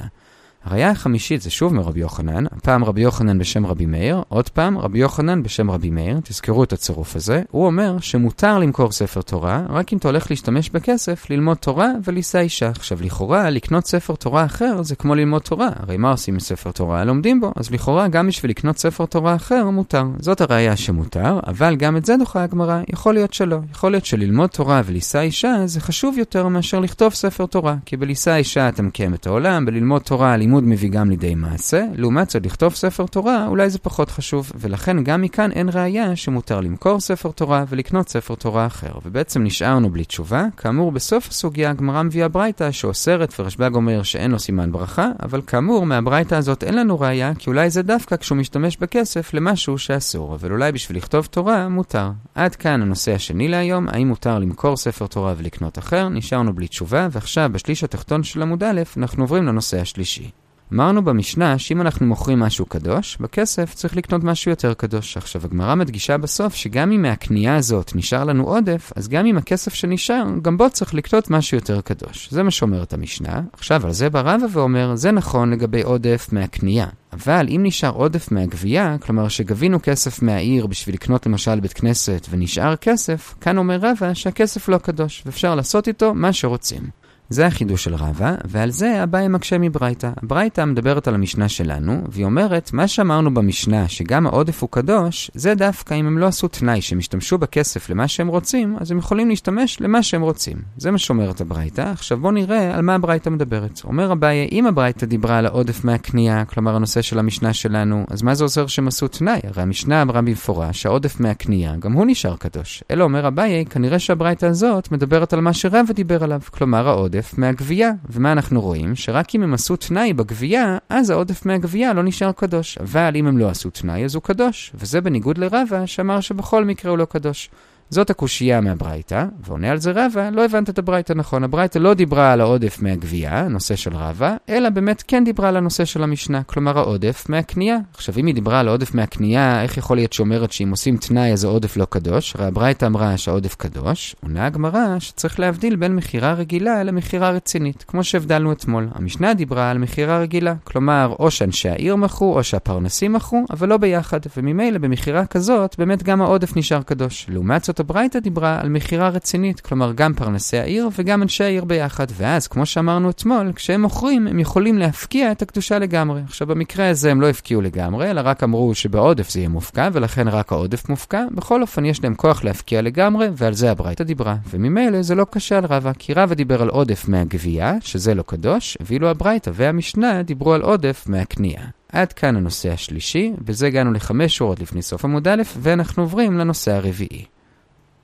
הראייה 0.68 0.92
החמישית 0.92 1.42
זה 1.42 1.50
שוב 1.50 1.74
מרבי 1.74 2.00
יוחנן, 2.00 2.46
הפעם 2.46 2.84
רבי 2.84 3.02
יוחנן 3.02 3.40
בשם 3.40 3.66
רבי 3.66 3.86
מאיר, 3.86 4.24
עוד 4.30 4.50
פעם 4.50 4.78
רבי 4.78 5.00
יוחנן 5.00 5.44
בשם 5.44 5.72
רבי 5.72 5.90
מאיר, 5.90 6.20
תזכרו 6.24 6.64
את 6.64 6.74
הצירוף 6.74 7.16
הזה, 7.16 7.42
הוא 7.52 7.66
אומר 7.66 8.00
שמותר 8.00 8.60
למכור 8.60 8.92
ספר 8.92 9.22
תורה, 9.22 9.64
רק 9.70 9.94
אם 9.94 9.98
אתה 9.98 10.08
הולך 10.08 10.30
להשתמש 10.30 10.70
בכסף, 10.70 11.30
ללמוד 11.30 11.58
תורה 11.58 11.92
ולישא 12.04 12.40
אישה. 12.40 12.70
עכשיו 12.70 12.98
לכאורה, 13.02 13.50
לקנות 13.50 13.88
ספר 13.88 14.16
תורה 14.16 14.46
אחר 14.46 14.84
זה 14.84 14.96
כמו 14.96 15.16
ללמוד 15.16 15.42
תורה, 15.42 15.70
הרי 15.76 15.98
מה 15.98 16.12
עושים 16.12 16.36
מספר 16.36 16.72
תורה? 16.72 17.04
לומדים 17.04 17.42
בו, 17.42 17.52
אז 17.56 17.72
לכאורה 17.72 18.08
גם 18.08 18.28
בשביל 18.28 18.52
לקנות 18.52 18.78
ספר 18.78 19.06
תורה 19.06 19.36
אחר 19.36 19.70
מותר. 19.70 20.04
זאת 20.20 20.42
הראייה 20.42 20.76
שמותר, 20.76 21.40
אבל 21.48 21.76
גם 21.76 21.98
את 21.98 22.06
זה 22.06 22.18
דוחה 22.20 22.44
הגמרא, 22.44 22.82
יכול 22.90 23.14
להיות 23.14 23.34
שלא. 23.34 23.60
יכול 23.72 23.92
להיות 23.92 24.06
שללמוד 24.06 24.50
תורה 24.50 24.82
ולישא 24.86 25.20
אישה 25.20 25.56
זה 25.66 25.82
חשוב 25.82 26.18
יותר 26.18 26.48
מאשר 26.48 26.80
לכתוב 26.80 27.14
ספר 27.14 27.46
תורה, 27.46 27.76
כי 27.86 27.98
בלישא 27.98 28.36
אישה 28.36 28.70
אתה 28.70 28.82
מקיים 28.82 29.14
את 29.14 29.28
העולם, 29.28 29.66
בללמוד 29.66 30.02
תורה, 30.02 30.38
לימוד 30.38 30.57
מביא 30.64 30.90
גם 30.90 31.10
לידי 31.10 31.36
מעשה, 31.36 31.86
לעומת 31.96 32.30
זאת 32.30 32.46
לכתוב 32.46 32.74
ספר 32.74 33.06
תורה 33.06 33.48
אולי 33.48 33.70
זה 33.70 33.80
פחות 33.80 34.12
חשוב, 34.12 34.52
ולכן 34.56 35.04
גם 35.04 35.22
מכאן 35.22 35.52
אין 35.52 35.70
ראייה 35.74 36.16
שמותר 36.16 36.62
למכור 36.62 37.00
ספר 37.00 37.32
תורה 37.32 37.64
ולקנות 37.70 38.10
ספר 38.10 38.36
תורה 38.36 38.66
אחר. 38.66 38.92
ובעצם 39.06 39.44
נשארנו 39.44 39.90
בלי 39.90 40.06
תשובה, 40.06 40.46
כאמור 40.58 40.92
בסוף 40.92 41.28
הסוגיה 41.28 41.70
הגמרא 41.70 42.04
מביאה 42.04 42.28
ברייתא 42.28 42.72
שאוסרת 42.72 43.34
ורשב"ג 43.40 43.76
אומר 43.76 44.04
שאין 44.04 44.32
לו 44.32 44.40
סימן 44.40 44.72
ברכה, 44.72 45.08
אבל 45.24 45.42
כאמור 45.48 45.86
מהברייתא 45.86 46.36
הזאת 46.36 46.64
אין 46.64 46.76
לנו 46.76 47.00
ראייה, 47.00 47.36
כי 47.36 47.50
אולי 47.50 47.70
זה 47.70 47.82
דווקא 47.82 48.16
כשהוא 48.16 48.38
משתמש 48.38 48.78
בכסף 48.78 49.34
למשהו 49.34 49.78
שאסור, 49.78 50.36
אבל 50.36 50.52
אולי 50.52 50.72
בשביל 50.72 50.98
לכתוב 50.98 51.26
תורה 51.26 51.70
מותר. 51.70 52.12
עד 52.36 52.56
כאן 52.56 52.82
הנושא 52.82 53.14
השני 53.14 53.48
להיום, 53.48 53.88
האם 53.90 54.08
מותר 54.08 54.40
למכור 54.40 54.78
ספר 54.78 55.08
תורה 55.08 55.34
ולקנות 55.38 55.78
אחר, 55.78 56.10
נשארנו 56.10 56.54
בלי 56.56 56.68
תשובה, 56.68 57.08
ועכשיו 57.12 57.50
בשליש 57.54 57.84
התחתון 57.84 58.24
של 58.24 58.42
עמוד 58.42 58.64
א', 58.64 58.82
אנחנו 58.98 59.24
עוברים 59.24 59.46
לנושא 59.46 59.82
השלישי. 59.82 60.32
אמרנו 60.74 61.06
במשנה 61.06 61.58
שאם 61.58 61.82
אנחנו 61.82 62.06
מוכרים 62.06 62.40
משהו 62.40 62.66
קדוש, 62.66 63.18
בכסף 63.20 63.74
צריך 63.74 63.98
לקנות 63.98 64.24
משהו 64.24 64.52
יותר 64.52 64.74
קדוש. 64.74 65.18
עכשיו, 65.18 65.42
הגמרא 65.46 65.76
מדגישה 65.76 66.18
בסוף 66.18 66.56
שגם 66.56 66.92
אם 66.92 67.02
מהקנייה 67.02 67.56
הזאת 67.56 67.92
נשאר 67.96 68.24
לנו 68.24 68.44
עודף, 68.44 68.92
אז 68.96 69.08
גם 69.08 69.26
אם 69.26 69.38
הכסף 69.38 69.74
שנשאר, 69.74 70.24
גם 70.42 70.58
בו 70.58 70.70
צריך 70.70 70.94
לקנות 70.94 71.30
משהו 71.30 71.58
יותר 71.58 71.82
קדוש. 71.82 72.30
זה 72.32 72.44
מה 72.44 72.52
שאומרת 72.52 72.94
המשנה. 72.94 73.42
עכשיו, 73.54 73.86
על 73.86 73.92
זה 73.92 74.10
בא 74.10 74.22
רבא 74.22 74.46
ואומר, 74.52 74.96
זה 74.96 75.12
נכון 75.12 75.52
לגבי 75.52 75.82
עודף 75.82 76.28
מהקנייה. 76.32 76.88
אבל 77.14 77.48
אם 77.50 77.62
נשאר 77.64 77.90
עודף 77.90 78.32
מהגבייה, 78.32 78.98
כלומר 78.98 79.28
שגבינו 79.28 79.80
כסף 79.84 80.22
מהעיר 80.22 80.68
בשביל 80.68 80.96
לקנות 80.96 81.26
למשל 81.26 81.60
בית 81.60 81.74
כנסת 81.74 82.28
ונשאר 82.30 82.76
כסף, 82.76 83.36
כאן 83.42 83.58
אומר 83.58 83.80
רבא 83.82 84.14
שהכסף 84.14 84.70
לא 84.70 84.78
קדוש, 84.78 85.24
ואפשר 85.26 85.56
לעשות 85.56 85.88
איתו 85.88 86.14
מה 86.14 86.34
שרוצים. 86.34 87.07
זה 87.30 87.48
החידוש 87.48 87.84
של 87.84 87.96
רבא, 87.96 88.36
ועל 88.46 88.70
זה 88.70 89.04
אביי 89.04 89.28
מקשה 89.28 89.58
מברייתא. 89.58 90.12
ברייתא 90.24 90.66
מדברת 90.66 91.08
על 91.08 91.16
המשנה 91.16 91.50
שלנו, 91.50 92.02
והיא 92.10 92.26
אומרת, 92.26 92.74
מה 92.74 92.88
שאמרנו 92.88 93.34
במשנה, 93.34 93.88
שגם 93.88 94.28
העודף 94.28 94.62
הוא 94.62 94.70
קדוש, 94.72 95.32
זה 95.34 95.56
דווקא 95.56 95.94
אם 95.94 96.08
הם 96.08 96.18
לא 96.18 96.26
עשו 96.26 96.48
תנאי 96.48 96.82
שהם 96.82 97.00
השתמשו 97.00 97.38
בכסף 97.38 97.90
למה 97.90 98.08
שהם 98.08 98.28
רוצים, 98.28 98.76
אז 98.80 98.92
הם 98.92 98.98
יכולים 98.98 99.30
להשתמש 99.30 99.82
למה 99.82 100.04
שהם 100.04 100.22
רוצים. 100.22 100.58
זה 100.78 100.92
מה 100.92 100.98
שאומרת 100.98 101.42
הברייתא. 101.42 101.82
עכשיו 101.82 102.18
בואו 102.18 102.32
נראה 102.32 102.76
על 102.76 102.82
מה 102.82 102.96
הברייתא 102.96 103.30
מדברת. 103.30 103.82
אומר 103.84 104.12
אביי, 104.12 104.48
אם 104.52 104.68
הברייתא 104.68 105.06
דיברה 105.06 105.38
על 105.38 105.46
העודף 105.46 105.86
מהקנייה, 105.86 106.46
כלומר 106.46 106.76
הנושא 106.76 107.02
של 107.02 107.20
המשנה 107.20 107.54
שלנו, 107.54 108.06
אז 108.10 108.22
מה 108.22 108.36
זה 108.36 108.44
עוזר 108.44 108.68
שהם 108.68 108.88
עשו 108.88 109.08
תנאי? 109.08 109.40
הרי 109.44 109.62
המשנה 109.64 110.02
אמרה 110.02 110.22
במפורש 110.22 110.82
שהעודף 110.82 111.20
מהקנייה, 111.20 111.76
גם 111.80 111.94
הוא 111.94 112.06
נשאר 112.08 112.36
קדוש. 112.36 112.84
אלא 112.92 113.04
אומר 113.04 113.28
אביי, 113.28 113.66
כנראה 113.66 114.00
שהברייתא 114.00 114.46
הזאת 114.46 114.92
מדברת 114.92 115.34
על 115.34 115.40
מה 115.40 115.54
שרבא 115.54 115.94
דיבר 115.94 116.24
עליו, 116.24 116.42
כלומר 116.52 116.88
העודף 116.88 117.17
עודף 117.18 117.38
מהגבייה. 117.38 117.92
ומה 118.10 118.32
אנחנו 118.32 118.62
רואים? 118.62 118.96
שרק 118.96 119.36
אם 119.36 119.44
הם 119.44 119.54
עשו 119.54 119.76
תנאי 119.76 120.14
בגבייה, 120.14 120.78
אז 120.90 121.10
העודף 121.10 121.46
מהגבייה 121.46 121.94
לא 121.94 122.04
נשאר 122.04 122.32
קדוש. 122.32 122.78
אבל 122.78 123.12
אם 123.16 123.28
הם 123.28 123.38
לא 123.38 123.50
עשו 123.50 123.70
תנאי, 123.70 124.06
אז 124.06 124.16
הוא 124.16 124.24
קדוש. 124.24 124.72
וזה 124.76 125.02
בניגוד 125.02 125.38
לרבא, 125.38 125.86
שאמר 125.86 126.20
שבכל 126.20 126.66
מקרה 126.66 126.92
הוא 126.92 126.98
לא 126.98 127.06
קדוש. 127.06 127.50
זאת 127.90 128.10
הקושייה 128.10 128.62
מהברייתא, 128.62 129.26
ועונה 129.44 129.72
על 129.72 129.78
זה 129.78 129.92
רבא, 129.96 130.30
לא 130.30 130.46
הבנת 130.46 130.70
את 130.70 130.80
הברייתא 130.80 131.14
נכון. 131.14 131.44
הברייתא 131.44 131.80
לא 131.80 131.94
דיברה 131.94 132.34
על 132.34 132.42
העודף 132.42 132.78
מהגבייה, 132.82 133.48
נושא 133.48 133.76
של 133.76 133.96
רבא, 133.96 134.36
אלא 134.50 134.70
באמת 134.70 135.04
כן 135.08 135.24
דיברה 135.24 135.50
על 135.50 135.58
הנושא 135.58 135.86
של 135.86 136.04
המשנה, 136.04 136.44
כלומר 136.44 136.78
העודף 136.78 137.26
מהקנייה. 137.30 137.78
עכשיו, 137.94 138.16
אם 138.18 138.26
היא 138.26 138.36
דיברה 138.36 138.60
על 138.60 138.68
העודף 138.68 138.96
מהקנייה, 138.96 139.64
איך 139.64 139.78
יכול 139.78 139.98
להיות 139.98 140.14
שאומרת 140.14 140.52
שאם 140.52 140.70
עושים 140.72 140.98
תנאי 140.98 141.34
אז 141.34 141.44
העודף 141.44 141.78
לא 141.78 141.88
קדוש? 141.90 142.36
הרי 142.36 142.46
הברייתא 142.46 142.86
אמרה 142.86 143.18
שהעודף 143.18 143.56
קדוש, 143.56 144.16
עונה 144.24 144.46
הגמרא 144.46 145.00
שצריך 145.00 145.40
להבדיל 145.40 145.76
בין 145.76 145.96
מכירה 145.96 146.34
רגילה 146.34 146.84
למכירה 146.84 147.30
רצינית, 147.30 147.86
כמו 147.88 148.04
שהבדלנו 148.04 148.52
אתמול. 148.52 148.88
המשנה 148.94 149.34
דיברה 149.34 149.72
על 149.72 149.78
מכירה 149.78 150.20
רגילה, 150.20 150.54
כלומר, 150.64 151.16
או 151.20 151.32
שאנשי 151.32 151.70
העיר 151.70 151.96
מכרו, 151.96 152.38
או 152.38 152.44
שהפרנסים 152.44 153.14
מכרו, 153.14 153.46
אבל 153.50 153.70
לא 153.70 153.78
ביחד, 153.78 154.20
וממילא 154.38 154.78
במכירה 154.78 155.26
כזאת, 155.26 155.76
באמת 155.78 156.04
גם 156.04 156.22
העודף 156.22 156.58
נשאר 156.58 156.82
קדוש. 156.82 157.26
לעומת 157.30 157.64
זאת, 157.64 157.77
זאת 157.78 157.90
הברייתא 157.90 158.20
דיברה 158.20 158.60
על 158.62 158.70
מכירה 158.70 159.10
רצינית, 159.10 159.60
כלומר 159.60 159.92
גם 159.96 160.14
פרנסי 160.14 160.58
העיר 160.58 160.90
וגם 160.98 161.24
אנשי 161.24 161.44
העיר 161.44 161.66
ביחד. 161.66 162.06
ואז, 162.14 162.48
כמו 162.48 162.66
שאמרנו 162.66 163.10
אתמול, 163.10 163.52
כשהם 163.56 163.82
מוכרים, 163.82 164.28
הם 164.28 164.40
יכולים 164.40 164.78
להפקיע 164.78 165.32
את 165.32 165.42
הקדושה 165.42 165.80
לגמרי. 165.80 166.22
עכשיו, 166.26 166.48
במקרה 166.48 166.90
הזה 166.90 167.12
הם 167.12 167.22
לא 167.22 167.30
הפקיעו 167.30 167.62
לגמרי, 167.62 168.12
אלא 168.12 168.22
רק 168.24 168.44
אמרו 168.44 168.76
שבעודף 168.76 169.30
זה 169.30 169.40
יהיה 169.40 169.50
מופקע, 169.50 169.90
ולכן 169.94 170.28
רק 170.28 170.52
העודף 170.52 170.90
מופקע. 170.90 171.26
בכל 171.32 171.62
אופן, 171.62 171.86
יש 171.86 172.04
להם 172.04 172.16
כוח 172.16 172.44
להפקיע 172.44 172.82
לגמרי, 172.82 173.28
ועל 173.34 173.54
זה 173.54 173.72
הברייתא 173.72 174.04
דיברה. 174.04 174.36
וממילא 174.50 175.02
זה 175.02 175.16
לא 175.16 175.26
קשה 175.30 175.58
על 175.58 175.66
רבא, 175.66 175.92
כי 176.00 176.14
רבא 176.14 176.36
דיבר 176.36 176.62
על 176.62 176.70
עודף 176.70 177.08
מהגבייה, 177.08 177.74
שזה 177.82 178.16
לא 178.16 178.24
קדוש, 178.28 178.78
ואילו 178.82 179.10
הברייתא 179.10 179.52
והמשנה 179.54 180.24
דיברו 180.24 180.54
על 180.54 180.62
עודף 180.62 181.04
מהקנייה. 181.08 181.62
עד 181.92 182.14
כאן 182.14 182.36
הנושא 182.36 182.72
השלישי, 182.72 183.34
בזה 183.46 183.68
הגענו 183.68 183.94
לחמש 183.94 184.38
שורות 184.38 184.60
לפני 184.60 184.82
סוף 184.82 185.06
עמוד 185.06 185.28
א', 185.28 185.42
ואנחנו 185.62 186.04
עוברים 186.04 186.38
לנושא 186.38 186.72
הרביעי. 186.72 187.37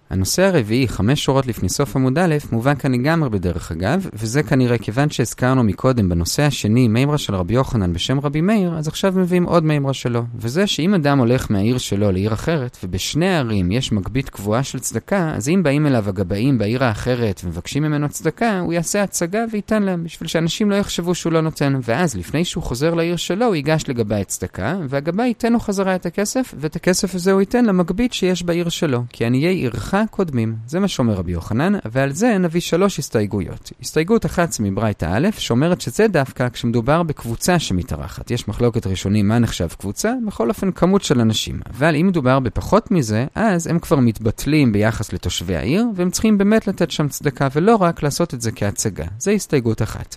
הנושא 0.10 0.44
הרביעי, 0.44 0.88
חמש 0.88 1.24
שורות 1.24 1.48
לפני 1.48 1.70
סוף 1.70 1.96
עמוד 1.96 2.18
א', 2.18 2.36
מובן 2.52 2.76
כאן 2.76 2.94
לגמרי 2.94 3.30
בדרך 3.30 3.72
אגב, 3.72 4.08
וזה 4.14 4.44
כנראה 4.44 4.78
כיוון 4.78 5.10
שהזכרנו 5.10 5.64
מקודם 5.64 6.10
בנושא 6.10 6.44
השני, 6.44 6.88
מימרה 6.88 7.18
של 7.18 7.36
רבי 7.36 7.54
יוחנן 7.54 7.94
בשם 7.94 8.20
רבי 8.20 8.42
מאיר, 8.42 8.78
אז 8.78 8.88
עכשיו 8.88 9.14
מביאים 9.16 9.44
עוד 9.44 9.64
מימרה 9.64 9.94
שלו. 9.94 10.24
וזה 10.36 10.68
שאם 10.68 10.94
אדם 10.94 11.20
הולך 11.20 11.52
מהעיר 11.52 11.78
שלו 11.78 12.12
לעיר 12.12 12.34
אחרת, 12.34 12.78
ובשני 12.84 13.30
הערים 13.30 13.72
יש 13.72 13.92
מגבית 13.92 14.30
קבועה 14.30 14.64
של 14.64 14.80
צדקה, 14.80 15.34
אז 15.36 15.50
אם 15.50 15.64
באים 15.64 15.88
אליו 15.88 16.10
הגבאים 16.10 16.58
בעיר 16.58 16.84
האחרת 16.84 17.42
ומבקשים 17.44 17.84
ממנו 17.84 18.10
צדקה, 18.10 18.60
הוא 18.60 18.74
יעשה 18.74 19.04
הצגה 19.04 19.46
וייתן 19.52 19.84
להם, 19.84 20.04
בשביל 20.04 20.28
שאנשים 20.28 20.70
לא 20.70 20.76
יחשבו 20.76 21.16
שהוא 21.16 21.34
לא 21.34 21.42
נותן. 21.42 21.80
ואז 21.84 22.16
לפני 22.18 22.46
שהוא 22.46 22.64
חוזר 22.64 22.94
לעיר 22.94 23.16
שלו, 23.16 23.46
הוא 23.46 23.56
ייגש 23.56 23.84
לגבאי 23.88 24.26
צדקה, 24.26 24.78
והגבאי 24.90 25.28
ייתן 25.28 25.54
לו 25.54 25.60
חזרה 25.60 25.96
את 25.96 26.06
הכסף, 26.06 26.54
ואת 26.58 26.76
הכסף 26.76 27.16
הזה 27.16 27.32
הוא 27.32 27.42
ייתן 27.42 27.66
למגבית 27.66 28.14
שיש 28.14 28.44
בעיר 28.44 28.70
שלו. 28.70 29.04
כי 29.10 29.26
עניי 29.26 29.46
עירך 29.46 29.93
קודמים. 30.12 30.56
זה 30.68 30.80
מה 30.80 30.88
שאומר 30.88 31.14
רבי 31.14 31.32
יוחנן, 31.32 31.74
ועל 31.92 32.12
זה 32.12 32.38
נביא 32.38 32.62
שלוש 32.62 33.00
הסתייגויות. 33.00 33.72
הסתייגות 33.82 34.26
אחת 34.26 34.50
מברייתא 34.60 35.10
א', 35.14 35.28
שאומרת 35.38 35.82
שזה 35.82 36.08
דווקא 36.08 36.50
כשמדובר 36.50 37.04
בקבוצה 37.04 37.60
שמתארחת. 37.60 38.32
יש 38.32 38.48
מחלוקת 38.48 38.88
ראשונים 38.88 39.28
מה 39.28 39.40
נחשב 39.40 39.68
קבוצה, 39.68 40.14
בכל 40.28 40.50
אופן 40.50 40.72
כמות 40.72 41.04
של 41.04 41.20
אנשים. 41.20 41.60
אבל 41.70 41.96
אם 41.96 42.08
מדובר 42.08 42.40
בפחות 42.40 42.92
מזה, 42.92 43.26
אז 43.36 43.68
הם 43.68 43.80
כבר 43.80 44.00
מתבטלים 44.00 44.72
ביחס 44.72 45.14
לתושבי 45.14 45.56
העיר, 45.56 45.86
והם 45.96 46.10
צריכים 46.10 46.38
באמת 46.38 46.68
לתת 46.68 46.92
שם 46.92 47.08
צדקה, 47.08 47.48
ולא 47.56 47.76
רק 47.76 48.04
לעשות 48.04 48.34
את 48.34 48.42
זה 48.42 48.52
כהצגה. 48.52 49.06
זה 49.20 49.32
הסתייגות 49.32 49.82
אחת. 49.82 50.16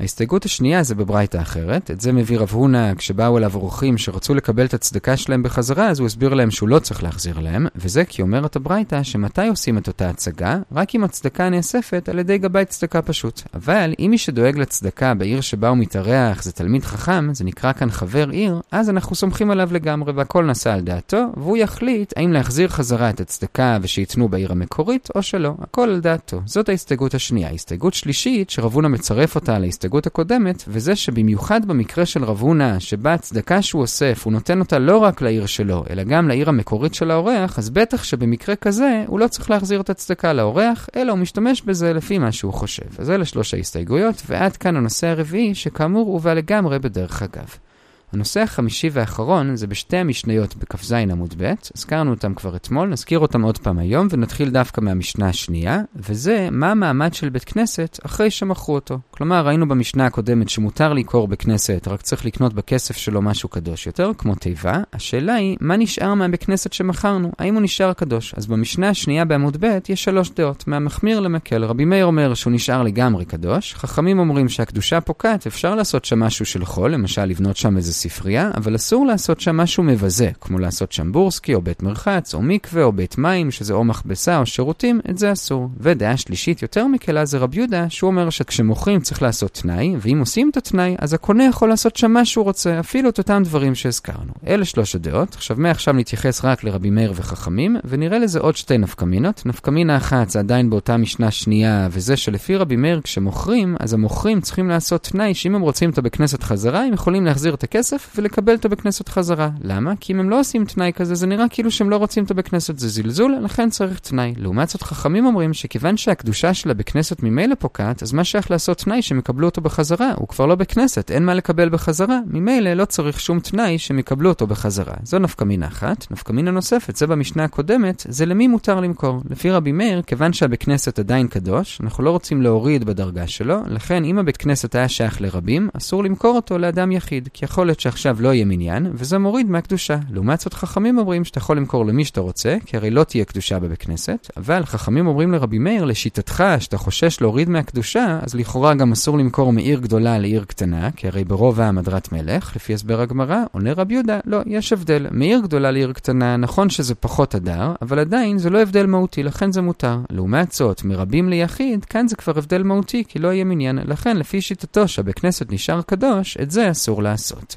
ההסתייגות 0.00 0.44
השנייה 0.44 0.82
זה 0.82 0.94
בברייתא 0.94 1.38
אחרת, 1.38 1.90
את 1.90 2.00
זה 2.00 2.12
מביא 2.12 2.38
רב 2.38 2.50
הונא 2.52 2.94
כשבאו 2.94 3.38
אליו 3.38 3.54
אורחים 3.54 3.98
שרצו 3.98 4.34
לקבל 4.34 4.64
את 4.64 4.74
הצדקה 4.74 5.16
שלהם 5.16 5.42
בחזרה, 5.42 5.88
אז 5.88 5.98
הוא 5.98 6.06
הסביר 6.06 6.34
להם 6.34 6.50
שהוא 6.50 6.68
לא 6.68 6.78
צריך 6.78 7.02
להחזיר 7.02 7.38
להם, 7.38 7.66
וזה 7.76 8.04
כי 8.04 8.22
אומרת 8.22 8.56
הברייתא 8.56 9.02
שמתי 9.02 9.48
עושים 9.48 9.78
את 9.78 9.88
אותה 9.88 10.10
הצגה? 10.10 10.58
רק 10.72 10.94
אם 10.94 11.04
הצדקה 11.04 11.48
נאספת 11.48 12.08
על 12.08 12.18
ידי 12.18 12.38
גבאי 12.38 12.64
צדקה 12.64 13.02
פשוט. 13.02 13.42
אבל 13.54 13.94
אם 13.98 14.08
מי 14.10 14.18
שדואג 14.18 14.58
לצדקה 14.58 15.14
בעיר 15.14 15.40
שבה 15.40 15.68
הוא 15.68 15.78
מתארח 15.78 16.42
זה 16.42 16.52
תלמיד 16.52 16.84
חכם, 16.84 17.34
זה 17.34 17.44
נקרא 17.44 17.72
כאן 17.72 17.90
חבר 17.90 18.28
עיר, 18.28 18.60
אז 18.72 18.90
אנחנו 18.90 19.16
סומכים 19.16 19.50
עליו 19.50 19.68
לגמרי 19.72 20.12
והכל 20.12 20.44
נעשה 20.44 20.74
על 20.74 20.80
דעתו, 20.80 21.26
והוא 21.36 21.56
יחליט 21.56 22.12
האם 22.16 22.32
להחזיר 22.32 22.68
חזרה 22.68 23.10
את 23.10 23.20
הצדקה 23.20 23.78
ושייתנו 23.82 24.28
בעיר 24.28 24.52
המקורית 24.52 25.08
או 25.14 25.22
שלא, 25.22 25.54
הכל 25.60 25.88
על 25.88 26.00
דעתו. 26.00 26.40
זאת 26.44 26.68
ההסתייגות 26.68 27.14
השנייה. 27.14 27.50
הסתייגות 27.50 27.94
שלישית, 27.94 28.50
שרב 28.50 28.76
מצרף 28.88 29.34
אותה 29.34 29.58
להסתייגות 29.58 29.89
הקודמת, 30.06 30.64
וזה 30.68 30.96
שבמיוחד 30.96 31.64
במקרה 31.64 32.06
של 32.06 32.24
רב 32.24 32.40
הונא, 32.40 32.78
שבה 32.78 33.14
הצדקה 33.14 33.62
שהוא 33.62 33.82
אוסף, 33.82 34.22
הוא 34.24 34.32
נותן 34.32 34.60
אותה 34.60 34.78
לא 34.78 34.98
רק 34.98 35.22
לעיר 35.22 35.46
שלו, 35.46 35.84
אלא 35.90 36.02
גם 36.02 36.28
לעיר 36.28 36.48
המקורית 36.48 36.94
של 36.94 37.10
האורח, 37.10 37.58
אז 37.58 37.70
בטח 37.70 38.04
שבמקרה 38.04 38.56
כזה 38.56 39.04
הוא 39.06 39.20
לא 39.20 39.28
צריך 39.28 39.50
להחזיר 39.50 39.80
את 39.80 39.90
הצדקה 39.90 40.32
לאורח, 40.32 40.88
אלא 40.96 41.12
הוא 41.12 41.18
משתמש 41.18 41.62
בזה 41.62 41.92
לפי 41.92 42.18
מה 42.18 42.32
שהוא 42.32 42.52
חושב. 42.52 42.86
אז 42.98 43.10
אלה 43.10 43.24
שלוש 43.24 43.54
ההסתייגויות, 43.54 44.22
ועד 44.26 44.56
כאן 44.56 44.76
הנושא 44.76 45.06
הרביעי, 45.06 45.54
שכאמור 45.54 46.12
הובא 46.12 46.34
לגמרי 46.34 46.78
בדרך 46.78 47.22
אגב. 47.22 47.69
הנושא 48.12 48.40
החמישי 48.40 48.90
והאחרון 48.92 49.56
זה 49.56 49.66
בשתי 49.66 49.96
המשניות 49.96 50.56
בכ"ז 50.56 50.92
עמוד 50.92 51.34
ב', 51.38 51.52
הזכרנו 51.76 52.10
אותם 52.10 52.34
כבר 52.34 52.56
אתמול, 52.56 52.88
נזכיר 52.88 53.18
אותם 53.18 53.42
עוד 53.42 53.58
פעם 53.58 53.78
היום, 53.78 54.06
ונתחיל 54.10 54.50
דווקא 54.50 54.80
מהמשנה 54.80 55.28
השנייה, 55.28 55.80
וזה 55.96 56.48
מה 56.52 56.70
המעמד 56.70 57.14
של 57.14 57.28
בית 57.28 57.44
כנסת 57.44 57.98
אחרי 58.06 58.30
שמכרו 58.30 58.74
אותו. 58.74 58.98
כלומר, 59.10 59.46
ראינו 59.46 59.68
במשנה 59.68 60.06
הקודמת 60.06 60.48
שמותר 60.48 60.92
לקרוא 60.92 61.28
בית 61.28 61.42
כנסת, 61.42 61.88
רק 61.88 62.02
צריך 62.02 62.24
לקנות 62.24 62.54
בכסף 62.54 62.96
שלו 62.96 63.22
משהו 63.22 63.48
קדוש 63.48 63.86
יותר, 63.86 64.10
כמו 64.18 64.34
תיבה. 64.34 64.82
השאלה 64.92 65.34
היא, 65.34 65.56
מה 65.60 65.76
נשאר 65.76 66.14
מהבית 66.14 66.44
כנסת 66.44 66.72
שמכרנו? 66.72 67.32
האם 67.38 67.54
הוא 67.54 67.62
נשאר 67.62 67.92
קדוש? 67.92 68.34
אז 68.36 68.46
במשנה 68.46 68.88
השנייה 68.88 69.24
בעמוד 69.24 69.56
ב' 69.60 69.78
יש 69.88 70.04
שלוש 70.04 70.30
דעות, 70.30 70.64
מהמחמיר 70.66 71.20
למקל. 71.20 71.64
רבי 71.64 71.84
מאיר 71.84 72.06
אומר 72.06 72.34
שהוא 72.34 72.52
נשאר 72.52 72.82
לגמרי 72.82 73.24
קדוש, 73.24 73.74
חכמים 73.74 74.18
אומרים 74.18 74.48
שהקדושה 74.48 75.00
פוקעת, 75.00 75.46
אפשר 75.46 75.74
לעשות 75.74 76.04
שם 76.04 76.20
משהו 76.20 76.46
של 76.46 76.64
חול, 76.64 76.92
למשל 76.92 77.24
לבנות 77.24 77.56
שם 77.56 77.76
איזה 77.76 77.92
ספרייה, 78.00 78.50
אבל 78.56 78.76
אסור 78.76 79.06
לעשות 79.06 79.40
שם 79.40 79.56
משהו 79.56 79.82
מבזה, 79.82 80.30
כמו 80.40 80.58
לעשות 80.58 80.92
שם 80.92 81.12
בורסקי, 81.12 81.54
או 81.54 81.62
בית 81.62 81.82
מרחץ, 81.82 82.34
או 82.34 82.42
מקווה, 82.42 82.82
או 82.82 82.92
בית 82.92 83.18
מים, 83.18 83.50
שזה 83.50 83.74
או 83.74 83.84
מכבסה 83.84 84.38
או 84.38 84.46
שירותים, 84.46 85.00
את 85.10 85.18
זה 85.18 85.32
אסור. 85.32 85.68
ודעה 85.80 86.16
שלישית 86.16 86.62
יותר 86.62 86.86
מקלה 86.86 87.24
זה 87.24 87.38
רב 87.38 87.54
יהודה, 87.54 87.90
שהוא 87.90 88.10
אומר 88.10 88.30
שכשמוכרים 88.30 89.00
צריך 89.00 89.22
לעשות 89.22 89.50
תנאי, 89.62 89.94
ואם 89.98 90.18
עושים 90.20 90.50
את 90.50 90.56
התנאי, 90.56 90.96
אז 90.98 91.14
הקונה 91.14 91.44
יכול 91.44 91.68
לעשות 91.68 91.96
שם 91.96 92.10
מה 92.10 92.24
שהוא 92.24 92.44
רוצה, 92.44 92.80
אפילו 92.80 93.08
את 93.08 93.18
אותם 93.18 93.42
דברים 93.44 93.74
שהזכרנו. 93.74 94.32
אלה 94.46 94.64
שלוש 94.64 94.94
הדעות. 94.94 95.34
עכשיו, 95.34 95.56
מעכשיו 95.60 95.94
נתייחס 95.94 96.44
רק 96.44 96.64
לרבי 96.64 96.90
מאיר 96.90 97.12
וחכמים, 97.16 97.76
ונראה 97.84 98.18
לזה 98.18 98.40
עוד 98.40 98.56
שתי 98.56 98.78
נפקמינות. 98.78 99.42
נפקמינה 99.46 99.96
אחת 99.96 100.30
זה 100.30 100.38
עדיין 100.38 100.70
באותה 100.70 100.96
משנה 100.96 101.30
שנייה, 101.30 101.88
וזה 101.90 102.16
שלפי 102.16 102.56
רבי 102.56 102.76
מאיר 102.76 103.00
כשמוכרים, 103.04 103.76
אז 103.80 103.92
המוכרים 103.92 104.40
צריכים 104.40 104.68
לעשות 104.68 105.02
תנאי 105.02 105.34
שאם 105.34 105.54
הם 105.54 105.60
רוצים 105.60 105.90
אותו 105.90 106.02
בכנסת 106.02 106.42
חזרה, 106.42 106.84
הם 106.84 106.92
יכולים 106.92 107.24
להחזיר 107.24 107.54
את 107.54 107.62
הכסף 107.64 107.89
כסף 107.90 108.12
ולקבל 108.16 108.54
את 108.54 108.64
הבית 108.64 108.80
חזרה. 109.08 109.50
למה? 109.60 109.92
כי 110.00 110.12
אם 110.12 110.20
הם 110.20 110.30
לא 110.30 110.40
עושים 110.40 110.64
תנאי 110.64 110.92
כזה, 110.94 111.14
זה 111.14 111.26
נראה 111.26 111.44
כאילו 111.50 111.70
שהם 111.70 111.90
לא 111.90 111.96
רוצים 111.96 112.24
את 112.24 112.30
הבית 112.30 112.50
זה 112.58 112.88
זלזול, 112.88 113.36
לכן 113.42 113.70
צריך 113.70 113.98
תנאי. 113.98 114.34
לעומת 114.36 114.68
זאת, 114.68 114.82
חכמים 114.82 115.26
אומרים 115.26 115.52
שכיוון 115.52 115.96
שהקדושה 115.96 116.54
של 116.54 116.70
הבית 116.70 116.88
כנסת 116.90 117.22
ממילא 117.22 117.54
פוקעת, 117.54 118.02
אז 118.02 118.12
מה 118.12 118.24
שייך 118.24 118.50
לעשות 118.50 118.78
תנאי 118.78 119.02
שהם 119.02 119.18
יקבלו 119.18 119.46
אותו 119.46 119.60
בחזרה? 119.60 120.12
הוא 120.16 120.28
כבר 120.28 120.46
לא 120.46 120.54
בית 120.54 120.72
כנסת, 120.72 121.10
אין 121.10 121.24
מה 121.24 121.34
לקבל 121.34 121.68
בחזרה, 121.68 122.18
ממילא 122.26 122.74
לא 122.74 122.84
צריך 122.84 123.20
שום 123.20 123.40
תנאי 123.40 123.78
שהם 123.78 123.98
יקבלו 123.98 124.28
אותו 124.28 124.46
בחזרה. 124.46 124.94
זו 125.04 125.18
נפקא 125.18 125.44
מינה 125.44 125.66
אחת. 125.66 126.06
נפקא 126.10 126.32
מינה 126.32 126.50
נוספת, 126.50 126.96
זה 126.96 127.06
במשנה 127.06 127.44
הקודמת, 127.44 128.06
זה 128.08 128.26
למי 128.26 128.46
מותר 128.46 128.80
למכור. 128.80 129.22
לפי 129.30 129.50
רבי 129.50 129.72
מאיר, 129.72 130.02
כיוון 130.02 130.32
שהבית 130.32 130.62
כנסת 130.62 130.98
עדיין 130.98 131.28
קדוש, 131.28 131.80
אנחנו 131.80 132.04
לא 132.04 132.10
רוצים 132.10 132.42
להוריד 132.42 132.84
בדרגה 132.84 133.26
שלו, 133.26 133.56
לכן 133.66 134.04
אם 134.04 134.18
הבית 134.18 134.36
כנסת 134.36 134.74
היה 134.74 134.88
שייך 134.88 135.20
לרבים, 135.20 135.68
אסור 135.76 136.04
למכור 136.04 136.36
אותו 136.36 136.58
לאדם 136.58 136.92
יחיד, 136.92 137.28
כי 137.32 137.44
יכול 137.44 137.66
להיות 137.66 137.79
שעכשיו 137.80 138.16
לא 138.20 138.34
יהיה 138.34 138.44
מניין, 138.44 138.90
וזה 138.94 139.18
מוריד 139.18 139.50
מהקדושה. 139.50 139.98
לעומת 140.10 140.40
זאת 140.40 140.54
חכמים 140.54 140.98
אומרים 140.98 141.24
שאתה 141.24 141.38
יכול 141.38 141.56
למכור 141.56 141.86
למי 141.86 142.04
שאתה 142.04 142.20
רוצה, 142.20 142.56
כי 142.66 142.76
הרי 142.76 142.90
לא 142.90 143.04
תהיה 143.04 143.24
קדושה 143.24 143.58
בבית 143.58 143.78
כנסת, 143.78 144.30
אבל 144.36 144.64
חכמים 144.64 145.06
אומרים 145.06 145.32
לרבי 145.32 145.58
מאיר, 145.58 145.84
לשיטתך, 145.84 146.44
שאתה 146.58 146.78
חושש 146.78 147.20
להוריד 147.20 147.48
מהקדושה, 147.48 148.18
אז 148.22 148.34
לכאורה 148.34 148.74
גם 148.74 148.92
אסור 148.92 149.18
למכור 149.18 149.52
מעיר 149.52 149.80
גדולה 149.80 150.18
לעיר 150.18 150.44
קטנה, 150.44 150.90
כי 150.90 151.08
הרי 151.08 151.24
ברוב 151.24 151.60
העם 151.60 151.78
הדרת 151.78 152.12
מלך, 152.12 152.56
לפי 152.56 152.74
הסבר 152.74 153.00
הגמרא, 153.00 153.38
עונה 153.52 153.72
רבי 153.72 153.94
יהודה, 153.94 154.20
לא, 154.24 154.40
יש 154.46 154.72
הבדל. 154.72 155.06
מעיר 155.10 155.40
גדולה 155.40 155.70
לעיר 155.70 155.92
קטנה, 155.92 156.36
נכון 156.36 156.70
שזה 156.70 156.94
פחות 156.94 157.34
הדר, 157.34 157.72
אבל 157.82 157.98
עדיין 157.98 158.38
זה 158.38 158.50
לא 158.50 158.62
הבדל 158.62 158.86
מהותי, 158.86 159.22
לכן 159.22 159.52
זה 159.52 159.62
מותר. 159.62 159.98
לעומת 160.10 160.52
זאת, 160.52 160.84
מרבים 160.84 161.28
ליחיד, 161.28 161.84
כאן 161.84 162.08
זה 162.08 162.16
כבר 162.16 162.32
הבדל 162.36 162.62
מהותי, 162.62 163.04
כי 163.08 163.18
לא 163.18 163.32
יהיה 163.32 163.44
מניין. 163.44 163.78
לכן, 163.84 164.16
לפי 164.16 164.40
שיטתו 164.40 164.88
שהבית 164.88 165.18
כנסת 165.18 165.52
נשאר 165.52 165.82
קדוש, 165.82 166.36
את 166.42 166.50
זה 166.50 166.70
אסור 166.70 167.02
לעשות. 167.02 167.56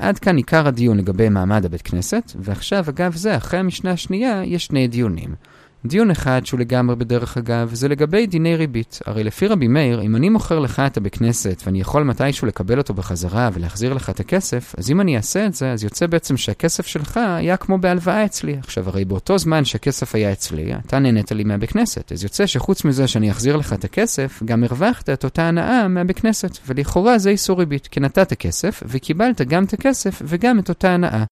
עד 0.00 0.18
כאן 0.18 0.36
עיקר 0.36 0.66
הדיון 0.66 0.98
לגבי 0.98 1.28
מעמד 1.28 1.64
הבית 1.64 1.82
כנסת, 1.82 2.32
ועכשיו 2.36 2.84
אגב 2.88 3.14
זה, 3.14 3.36
אחרי 3.36 3.58
המשנה 3.58 3.90
השנייה, 3.90 4.42
יש 4.44 4.64
שני 4.66 4.88
דיונים. 4.88 5.34
דיון 5.84 6.10
אחד 6.10 6.46
שהוא 6.46 6.60
לגמרי 6.60 6.96
בדרך 6.96 7.36
אגב, 7.36 7.70
זה 7.74 7.88
לגבי 7.88 8.26
דיני 8.26 8.56
ריבית. 8.56 8.98
הרי 9.06 9.24
לפי 9.24 9.46
רבי 9.46 9.68
מאיר, 9.68 10.02
אם 10.02 10.16
אני 10.16 10.28
מוכר 10.28 10.58
לך 10.58 10.82
את 10.86 10.96
הבית 10.96 11.14
כנסת 11.14 11.62
ואני 11.66 11.80
יכול 11.80 12.02
מתישהו 12.02 12.46
לקבל 12.46 12.78
אותו 12.78 12.94
בחזרה 12.94 13.50
ולהחזיר 13.52 13.94
לך 13.94 14.10
את 14.10 14.20
הכסף, 14.20 14.74
אז 14.78 14.90
אם 14.90 15.00
אני 15.00 15.16
אעשה 15.16 15.46
את 15.46 15.54
זה, 15.54 15.72
אז 15.72 15.84
יוצא 15.84 16.06
בעצם 16.06 16.36
שהכסף 16.36 16.86
שלך 16.86 17.20
היה 17.36 17.56
כמו 17.56 17.78
בהלוואה 17.78 18.24
אצלי. 18.24 18.56
עכשיו, 18.58 18.88
הרי 18.88 19.04
באותו 19.04 19.38
זמן 19.38 19.64
שהכסף 19.64 20.14
היה 20.14 20.32
אצלי, 20.32 20.74
אתה 20.86 20.98
נהנית 20.98 21.32
לי 21.32 21.44
מהבית 21.44 21.70
כנסת. 21.70 22.12
אז 22.12 22.24
יוצא 22.24 22.46
שחוץ 22.46 22.84
מזה 22.84 23.08
שאני 23.08 23.30
אחזיר 23.30 23.56
לך 23.56 23.72
את 23.72 23.84
הכסף, 23.84 24.42
גם 24.44 24.64
הרווחת 24.64 25.10
את 25.10 25.24
אותה 25.24 25.42
הנאה 25.48 25.88
מהבית 25.88 26.20
כנסת. 26.20 26.58
ולכאורה 26.66 27.18
זה 27.18 27.30
איסור 27.30 27.58
ריבית, 27.58 27.86
כי 27.86 28.00
נתת 28.00 28.34
כסף 28.34 28.82
וקיבלת 28.86 29.40
גם 29.40 29.64
את 29.64 29.72
הכסף 29.72 30.22
וגם 30.24 30.58
את 30.58 30.68
אותה 30.68 30.90
הנאה. 30.90 31.24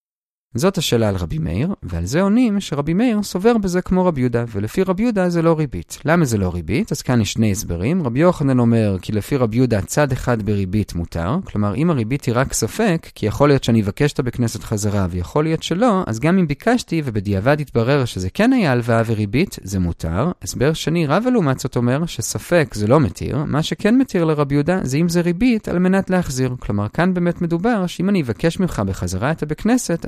זאת 0.54 0.78
השאלה 0.78 1.08
על 1.08 1.16
רבי 1.16 1.38
מאיר, 1.38 1.74
ועל 1.82 2.04
זה 2.04 2.22
עונים 2.22 2.60
שרבי 2.60 2.94
מאיר 2.94 3.22
סובר 3.22 3.58
בזה 3.58 3.82
כמו 3.82 4.06
רבי 4.06 4.20
יהודה, 4.20 4.44
ולפי 4.52 4.82
רבי 4.82 5.02
יהודה 5.02 5.28
זה 5.28 5.42
לא 5.42 5.58
ריבית. 5.58 5.98
למה 6.04 6.24
זה 6.24 6.38
לא 6.38 6.50
ריבית? 6.54 6.92
אז 6.92 7.02
כאן 7.02 7.20
יש 7.20 7.32
שני 7.32 7.50
הסברים. 7.50 8.02
רבי 8.02 8.20
יוחנן 8.20 8.58
אומר 8.58 8.96
כי 9.02 9.12
לפי 9.12 9.36
רבי 9.36 9.56
יהודה 9.56 9.80
צד 9.80 10.12
אחד 10.12 10.42
בריבית 10.42 10.94
מותר, 10.94 11.36
כלומר 11.44 11.74
אם 11.74 11.90
הריבית 11.90 12.24
היא 12.24 12.34
רק 12.36 12.52
ספק, 12.52 13.06
כי 13.14 13.26
יכול 13.26 13.48
להיות 13.48 13.64
שאני 13.64 13.82
אבקש 13.82 14.10
אותה 14.10 14.22
בכנסת 14.22 14.62
חזרה 14.64 15.06
ויכול 15.10 15.44
להיות 15.44 15.62
שלא, 15.62 16.02
אז 16.06 16.20
גם 16.20 16.38
אם 16.38 16.46
ביקשתי 16.46 17.02
ובדיעבד 17.04 17.60
יתברר 17.60 18.04
שזה 18.04 18.30
כן 18.30 18.52
היה 18.52 18.72
הלוואה 18.72 19.02
וריבית, 19.06 19.56
זה 19.62 19.78
מותר. 19.78 20.30
הסבר 20.42 20.72
שני, 20.72 21.06
רב 21.06 21.24
לעומת 21.32 21.58
זאת 21.58 21.76
אומר 21.76 22.06
שספק 22.06 22.74
זה 22.74 22.86
לא 22.86 23.00
מתיר, 23.00 23.44
מה 23.46 23.62
שכן 23.62 23.98
מתיר 23.98 24.24
לרבי 24.24 24.54
יהודה 24.54 24.80
זה 24.82 24.96
אם 24.96 25.08
זה 25.08 25.20
ריבית 25.20 25.68
על 25.68 25.78
מנת 25.78 26.10
להחזיר. 26.10 26.54
כלומר 26.58 26.88
כאן 26.88 27.14
באמת 27.14 27.42
מדובר 27.42 27.86
שאם 27.86 28.08
אני 28.08 28.22
אבקש 28.22 28.60
ממך 28.60 28.82
בחזרה 28.86 29.30
את 29.30 29.42
הבית 29.42 29.58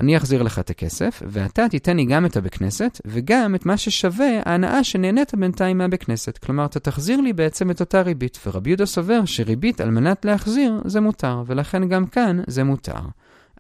אני 0.01 0.17
אחזיר 0.17 0.30
לך 0.39 0.59
את 0.59 0.71
הכסף, 0.71 1.23
ואתה 1.27 1.69
תיתן 1.69 1.97
לי 1.97 2.05
גם 2.05 2.27
את 2.27 2.37
הבית 2.37 2.55
כנסת, 2.55 3.01
וגם 3.05 3.55
את 3.55 3.67
מה 3.67 3.77
ששווה 3.77 4.41
ההנאה 4.45 4.85
שנהנית 4.85 5.35
בינתיים 5.35 5.79
מהבית 5.79 6.03
כנסת. 6.05 6.39
כלומר, 6.39 6.65
אתה 6.65 6.81
תחזיר 6.81 7.21
לי 7.21 7.33
בעצם 7.33 7.71
את 7.71 7.81
אותה 7.81 8.03
ריבית, 8.03 8.39
ורבי 8.47 8.71
יהודה 8.71 8.87
סובר 8.87 9.25
שריבית 9.25 9.81
על 9.81 9.91
מנת 9.91 10.25
להחזיר 10.25 10.81
זה 10.85 11.01
מותר, 11.01 11.43
ולכן 11.47 11.89
גם 11.89 12.07
כאן 12.07 12.41
זה 12.47 12.65
מותר. 12.65 13.01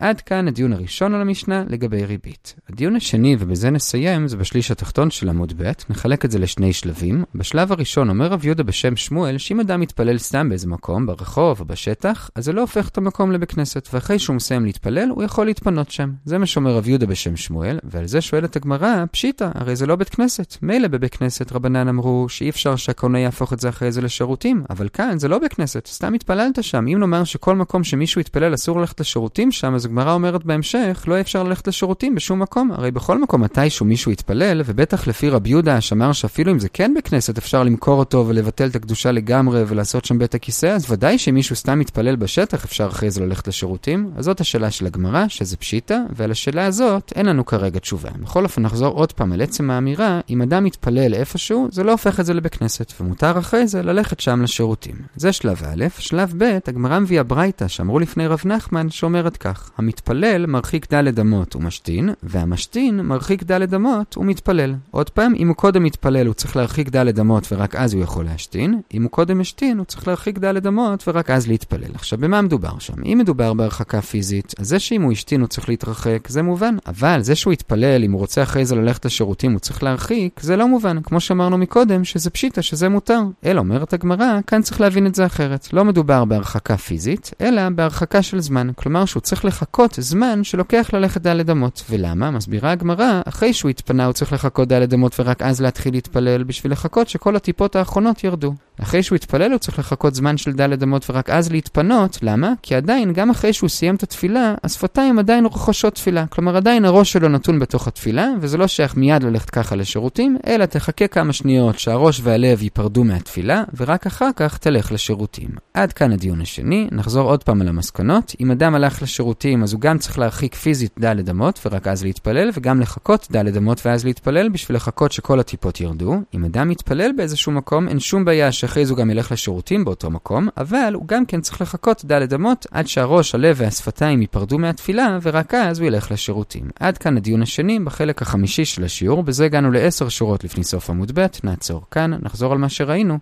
עד 0.01 0.21
כאן 0.21 0.49
הדיון 0.49 0.73
הראשון 0.73 1.15
על 1.15 1.21
המשנה 1.21 1.65
לגבי 1.69 2.05
ריבית. 2.05 2.55
הדיון 2.69 2.97
השני, 2.97 3.37
ובזה 3.39 3.71
נסיים, 3.71 4.29
זה 4.29 4.37
בשליש 4.37 4.71
התחתון 4.71 5.11
של 5.11 5.29
עמוד 5.29 5.53
ב', 5.57 5.71
נחלק 5.91 6.25
את 6.25 6.31
זה 6.31 6.39
לשני 6.39 6.73
שלבים. 6.73 7.25
בשלב 7.35 7.73
הראשון 7.73 8.11
אומר 8.11 8.27
רב 8.27 8.45
יהודה 8.45 8.63
בשם 8.63 8.97
שמואל, 8.97 9.39
שאם 9.39 9.61
אדם 9.61 9.81
מתפלל 9.81 10.19
סתם 10.19 10.49
באיזה 10.49 10.69
מקום, 10.69 11.07
ברחוב 11.07 11.61
או 11.61 11.65
בשטח, 11.65 12.31
אז 12.35 12.45
זה 12.45 12.53
לא 12.53 12.61
הופך 12.61 12.89
את 12.89 12.99
המקום 12.99 13.33
לבית 13.33 13.53
כנסת, 13.53 13.89
ואחרי 13.93 14.19
שהוא 14.19 14.37
מסיים 14.37 14.65
להתפלל, 14.65 15.09
הוא 15.09 15.23
יכול 15.23 15.47
להתפנות 15.47 15.91
שם. 15.91 16.11
זה 16.25 16.39
מה 16.39 16.47
שאומר 16.47 16.77
רב 16.77 16.89
יהודה 16.89 17.07
בשם 17.07 17.37
שמואל, 17.37 17.79
ועל 17.85 18.07
זה 18.07 18.21
שואלת 18.21 18.57
הגמרא, 18.57 19.05
פשיטא, 19.11 19.49
הרי 19.55 19.77
זה 19.77 19.87
לא 19.87 19.97
בית 19.97 20.09
כנסת. 20.09 20.57
מילא 20.63 20.89
בבית 20.89 21.15
כנסת 21.15 21.53
רבנן 21.53 21.89
אמרו 21.89 22.29
שאי 22.29 22.51
אפשר 22.51 22.77
שהקונה 22.77 23.19
יהפוך 23.19 23.53
את 23.53 23.61
זה 23.61 23.69
אחרי 23.69 23.93
זה 23.93 24.01
לשירותים, 24.01 24.65
אבל 24.71 24.89
כאן 24.93 25.19
זה 25.19 25.29
לא 25.29 25.39
בית 25.39 25.53
כנסת, 25.53 25.87
סתם 25.87 26.15
התפללת 26.15 26.65
שם. 26.65 26.87
אם 26.89 26.99
נאמר 26.99 27.25
שכל 27.25 27.57
מקום 27.57 27.85
שמישהו 27.85 28.21
יתפלל 28.21 28.55
אסור 28.55 28.81
ללכת 28.81 29.01
לשירותים 29.01 29.53
שם, 29.53 29.75
אז 29.75 29.90
הגמרא 29.91 30.13
אומרת 30.13 30.45
בהמשך, 30.45 31.05
לא 31.07 31.21
אפשר 31.21 31.43
ללכת 31.43 31.69
לשירותים 31.69 32.15
בשום 32.15 32.43
מקום. 32.43 32.73
הרי 32.73 32.91
בכל 32.91 33.19
מקום 33.19 33.41
מתישהו 33.41 33.87
מישהו 33.87 34.13
יתפלל, 34.13 34.63
ובטח 34.65 35.07
לפי 35.07 35.29
רבי 35.29 35.51
יהודה 35.51 35.81
שאמר 35.81 36.13
שאפילו 36.13 36.53
אם 36.53 36.59
זה 36.59 36.69
כן 36.69 36.95
בכנסת 36.97 37.39
אפשר 37.39 37.63
למכור 37.63 37.99
אותו 37.99 38.25
ולבטל 38.29 38.69
את 38.69 38.77
הקדושה 38.77 39.13
לגמרי 39.13 39.65
ולעשות 39.67 40.05
שם 40.05 40.19
בית 40.19 40.35
הכיסא, 40.35 40.67
אז 40.67 40.93
ודאי 40.93 41.19
שאם 41.19 41.35
מישהו 41.35 41.57
סתם 41.57 41.79
מתפלל 41.79 42.17
בשטח 42.17 42.65
אפשר 42.65 42.87
אחרי 42.87 43.11
זה 43.11 43.21
ללכת 43.21 43.49
לשירותים. 43.49 44.11
אז 44.17 44.25
זאת 44.25 44.41
השאלה 44.41 44.71
של 44.71 44.87
הגמרא, 44.87 45.29
שזה 45.29 45.57
פשיטא, 45.57 45.99
ועל 46.17 46.31
השאלה 46.31 46.67
הזאת 46.67 47.13
אין 47.17 47.27
לנו 47.27 47.47
כרגע 47.47 47.79
תשובה. 47.79 48.11
בכל 48.21 48.45
אופן 48.45 48.63
נחזור 48.63 48.95
עוד 48.95 49.13
פעם 49.13 49.33
על 49.33 49.43
עצם 49.43 49.71
האמירה, 49.71 50.21
אם 50.31 50.43
אדם 50.43 50.65
מתפלל 50.65 51.15
איפשהו, 51.15 51.69
זה 51.73 51.85
לא 51.85 51.93
הופך 51.93 52.21
את 52.21 52.27
זה 52.27 52.35
לבית 52.35 52.55
כנסת, 52.55 52.93
ומותר 53.01 53.39
אחרי 53.39 53.67
זה 53.67 53.83
ללכת 53.83 54.21
שם 54.21 54.43
לשירותים. 54.43 54.95
זה 55.17 55.33
שלב 55.33 55.63
א', 55.65 55.85
שלב 55.99 56.35
ב', 56.39 56.59
הגמרא 56.67 56.99
מביאה 56.99 57.23
ברייתא 57.23 57.69
שאמרו 57.69 57.99
לפני 57.99 58.27
רב 58.27 58.43
נחמן 58.45 58.91
שאומרת 58.91 59.37
כך, 59.37 59.71
המתפלל 59.81 60.47
מרחיק 60.47 60.91
דלת 60.91 61.19
אמות 61.19 61.57
ומשתין, 61.57 62.11
והמשתין 62.23 63.01
מרחיק 63.01 63.43
דלת 63.43 63.75
אמות 63.75 64.17
ומתפלל. 64.17 64.75
עוד 64.91 65.11
פעם, 65.11 65.35
אם 65.39 65.49
הוא 65.49 65.57
קודם 65.57 65.83
מתפלל 65.83 66.27
הוא 66.27 66.35
צריך 66.35 66.57
להרחיק 66.57 66.89
דלת 66.89 67.19
אמות 67.19 67.53
ורק 67.53 67.77
אז 67.77 67.95
הוא 67.95 68.03
יכול 68.03 68.25
להשתין, 68.25 68.81
אם 68.95 69.03
הוא 69.03 69.11
קודם 69.11 69.39
משתין 69.39 69.79
הוא 69.79 69.87
צריך 69.87 70.09
להרחיק 70.09 70.39
דלת 70.39 70.67
אמות 70.67 71.09
ורק 71.09 71.31
אז 71.31 71.47
להתפלל. 71.47 71.95
עכשיו, 71.95 72.19
במה 72.19 72.43
מדובר 72.43 72.79
שם? 72.79 73.03
אם 73.05 73.19
מדובר 73.19 73.55
בהרחקה 73.55 74.01
פיזית, 74.01 74.55
אז 74.59 74.69
זה 74.69 74.79
שאם 74.79 75.03
הוא 75.03 75.13
השתין 75.13 75.41
הוא 75.41 75.49
צריך 75.49 75.69
להתרחק, 75.69 76.29
זה 76.29 76.43
מובן. 76.43 76.77
אבל 76.87 77.23
זה 77.23 77.35
שהוא 77.35 77.53
יתפלל, 77.53 78.05
אם 78.05 78.13
הוא 78.13 78.21
רוצה 78.21 78.43
אחרי 78.43 78.65
זה 78.65 78.75
ללכת 78.75 79.05
לשירותים 79.05 79.53
הוא 79.53 79.61
צריך 79.61 79.83
להרחיק, 79.83 80.41
זה 80.43 80.57
לא 80.57 80.69
מובן. 80.69 81.03
כמו 81.03 81.21
שאמרנו 81.21 81.59
מקודם, 81.59 82.05
שזה 82.05 82.31
פשיטה, 82.31 82.63
שזה 82.63 82.89
מותר. 82.89 83.21
אלא 83.45 83.61
אומרת 83.61 83.93
הגמרא, 83.93 84.41
כאן 84.47 84.63
צריך 84.63 84.81
להבין 84.81 85.07
את 85.07 85.15
זה 85.15 85.27
אחרת. 85.27 85.73
לא 85.73 85.85
מדובר 85.85 86.25
בהרחקה 86.25 86.77
פיזית, 86.77 87.31
אלא 87.41 87.69
בהרחקה 87.69 88.23
של 88.23 88.41
זמן. 88.41 88.71
כלומר 88.77 89.05
שהוא 89.05 89.21
צריך 89.21 89.45
לחכות 89.63 89.95
זמן 89.99 90.45
שלוקח 90.45 90.91
ללכת 90.93 91.21
דלת 91.21 91.51
אמות. 91.51 91.85
ולמה? 91.91 92.31
מסבירה 92.31 92.73
הגמרא, 92.73 93.21
אחרי 93.25 93.53
שהוא 93.53 93.71
התפנה 93.71 94.05
הוא 94.05 94.13
צריך 94.13 94.33
לחכות 94.33 94.69
דלת 94.69 94.95
אמות 94.95 95.21
ורק 95.21 95.43
אז 95.43 95.61
להתחיל 95.61 95.95
להתפלל, 95.95 96.43
בשביל 96.43 96.73
לחכות 96.73 97.09
שכל 97.09 97.37
הטיפות 97.37 97.77
האחרונות 97.77 98.25
ירדו. 98.25 98.55
אחרי 98.83 99.03
שהוא 99.03 99.17
התפלל 99.17 99.51
הוא 99.51 99.59
צריך 99.59 99.79
לחכות 99.79 100.15
זמן 100.15 100.37
של 100.37 100.53
דלת 100.53 100.83
אמות 100.83 101.11
ורק 101.11 101.31
אז 101.31 101.51
להתפנות. 101.51 102.19
למה? 102.23 102.53
כי 102.63 102.75
עדיין, 102.75 103.13
גם 103.13 103.31
אחרי 103.31 103.53
שהוא 103.53 103.69
סיים 103.69 103.95
את 103.95 104.03
התפילה, 104.03 104.55
השפתיים 104.65 105.19
עדיין 105.19 105.45
רוכשות 105.45 105.95
תפילה. 105.95 106.27
כלומר, 106.27 106.57
עדיין 106.57 106.85
הראש 106.85 107.13
שלו 107.13 107.29
נתון 107.29 107.59
בתוך 107.59 107.89
התפילה, 107.89 108.29
וזה 108.41 108.59
לא 108.59 108.67
שייך 108.67 108.97
מיד 108.97 109.23
ללכת 109.23 109.51
ככה 109.51 109.77
לשירותים, 109.77 110.37
אלא 110.47 110.65
תחכה 110.65 111.07
כמה 111.07 111.33
שניות 111.33 111.79
שהראש 111.79 112.21
והלב 112.23 112.63
ייפרדו 112.63 113.05
מהתפילה, 113.05 113.63
ורק 113.77 114.07
אחר 114.07 114.31
כך 114.37 114.59
תלך 114.59 114.93
לשירותים. 114.93 115.51
עד 115.75 115.93
כאן 115.93 116.13
הדיון 116.13 116.41
השני, 116.41 116.89
נחזור 116.93 117.31
עוד 117.31 117.45
פעם 117.45 117.61
על 117.61 117.69
המסקנות. 117.69 118.33
אם 118.41 118.51
אדם 118.51 118.75
הלך 118.75 119.03
לשירותים, 119.03 119.50
אז 119.63 119.73
הוא 119.73 119.81
גם 119.81 119.99
צריך 119.99 120.19
להרחיק 120.19 120.55
פיזית 120.55 120.93
דלת 120.99 121.29
אמות, 121.29 121.61
ורק 121.67 121.89
אז 121.89 122.03
להתפלל, 122.03 122.51
וגם 122.55 122.81
לחכות 122.81 123.29
דלת 123.31 123.57
אמות 123.57 123.87
ואז 123.87 124.05
להתפלל, 124.05 124.49
בשביל 124.49 124.77
לחכות 124.77 125.13
שכל 125.13 125.41
הטיפות 125.41 125.81
ירדו. 125.81 126.15
אם 126.35 126.45
אדם 126.45 126.69
מתפלל 126.69 127.11
באיזשהו 127.17 127.53
מקום, 127.53 127.89
אין 127.89 128.01
שום 128.01 128.25
בעיה 128.25 128.53
שאחרי 128.53 128.87
זה 128.87 128.93
הוא 128.93 128.99
גם 128.99 129.11
ילך 129.11 129.33
לשירותים 129.33 129.85
באותו 129.85 130.11
מקום, 130.11 130.49
אבל 130.57 130.93
הוא 130.95 131.07
גם 131.07 131.27
כן 131.27 131.41
צריך 131.41 131.61
לחכות 131.61 132.05
דלת 132.05 132.33
אמות 132.33 132.67
עד 132.71 132.87
שהראש, 132.87 133.35
הלב 133.35 133.57
והשפתיים 133.59 134.21
ייפרדו 134.21 134.59
מהתפילה, 134.59 135.19
ורק 135.23 135.55
אז 135.55 135.79
הוא 135.79 135.87
ילך 135.87 136.11
לשירותים. 136.11 136.69
עד 136.81 136.99
כאן 136.99 137.17
הדיון 137.17 137.43
השני 137.43 137.79
בחלק 137.79 138.23
החמישי 138.23 138.65
של 138.65 138.85
השיעור, 138.85 139.23
בזה 139.23 139.45
הגענו 139.45 139.71
לעשר 139.71 140.09
שורות 140.09 140.45
לפני 140.45 140.65
סוף 140.65 140.91
עמוד 140.91 141.13
ב', 141.15 141.27
נעצור 141.45 141.83
כאן, 141.91 142.11
נחזור 142.23 142.53
על 142.53 142.59
מה 142.59 142.69
שראינו. 142.69 143.19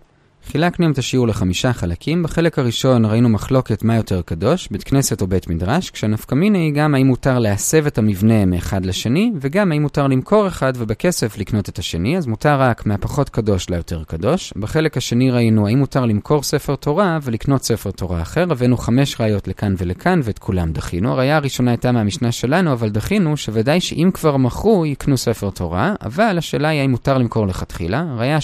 חילקנו 0.47 0.91
את 0.91 0.97
השיעור 0.97 1.27
לחמישה 1.27 1.73
חלקים. 1.73 2.23
בחלק 2.23 2.59
הראשון 2.59 3.05
ראינו 3.05 3.29
מחלוקת 3.29 3.83
מה 3.83 3.95
יותר 3.95 4.21
קדוש, 4.21 4.67
בית 4.71 4.83
כנסת 4.83 5.21
או 5.21 5.27
בית 5.27 5.47
מדרש, 5.47 5.89
כשהנפקמינה 5.89 6.57
היא 6.57 6.73
גם 6.73 6.95
האם 6.95 7.07
מותר 7.07 7.39
להסב 7.39 7.85
את 7.85 7.97
המבנה 7.97 8.45
מאחד 8.45 8.85
לשני, 8.85 9.31
וגם 9.41 9.71
האם 9.71 9.81
מותר 9.81 10.07
למכור 10.07 10.47
אחד 10.47 10.73
ובכסף 10.75 11.37
לקנות 11.37 11.69
את 11.69 11.79
השני, 11.79 12.17
אז 12.17 12.27
מותר 12.27 12.61
רק 12.61 12.85
מהפחות 12.85 13.29
קדוש 13.29 13.69
ליותר 13.69 14.03
קדוש. 14.03 14.53
בחלק 14.57 14.97
השני 14.97 15.31
ראינו 15.31 15.67
האם 15.67 15.79
מותר 15.79 16.05
למכור 16.05 16.43
ספר 16.43 16.75
תורה 16.75 17.19
ולקנות 17.21 17.63
ספר 17.63 17.91
תורה 17.91 18.21
אחר, 18.21 18.45
הבאנו 18.49 18.77
חמש 18.77 19.21
ראיות 19.21 19.47
לכאן 19.47 19.75
ולכאן 19.77 20.19
ואת 20.23 20.39
כולם 20.39 20.71
דחינו. 20.71 21.11
הראייה 21.11 21.35
הראשונה 21.35 21.71
הייתה 21.71 21.91
מהמשנה 21.91 22.31
שלנו, 22.31 22.71
אבל 22.71 22.89
דחינו 22.89 23.37
שוודאי 23.37 23.81
שאם 23.81 24.09
כבר 24.13 24.37
מכרו, 24.37 24.85
יקנו 24.85 25.17
ספר 25.17 25.49
תורה, 25.49 25.93
אבל 26.01 26.37
השאלה 26.37 26.67
היא 26.67 26.81
האם 26.81 26.91
מותר 26.91 27.17
למכור 27.17 27.47
לכתחילה. 27.47 28.05
הראייה 28.09 28.41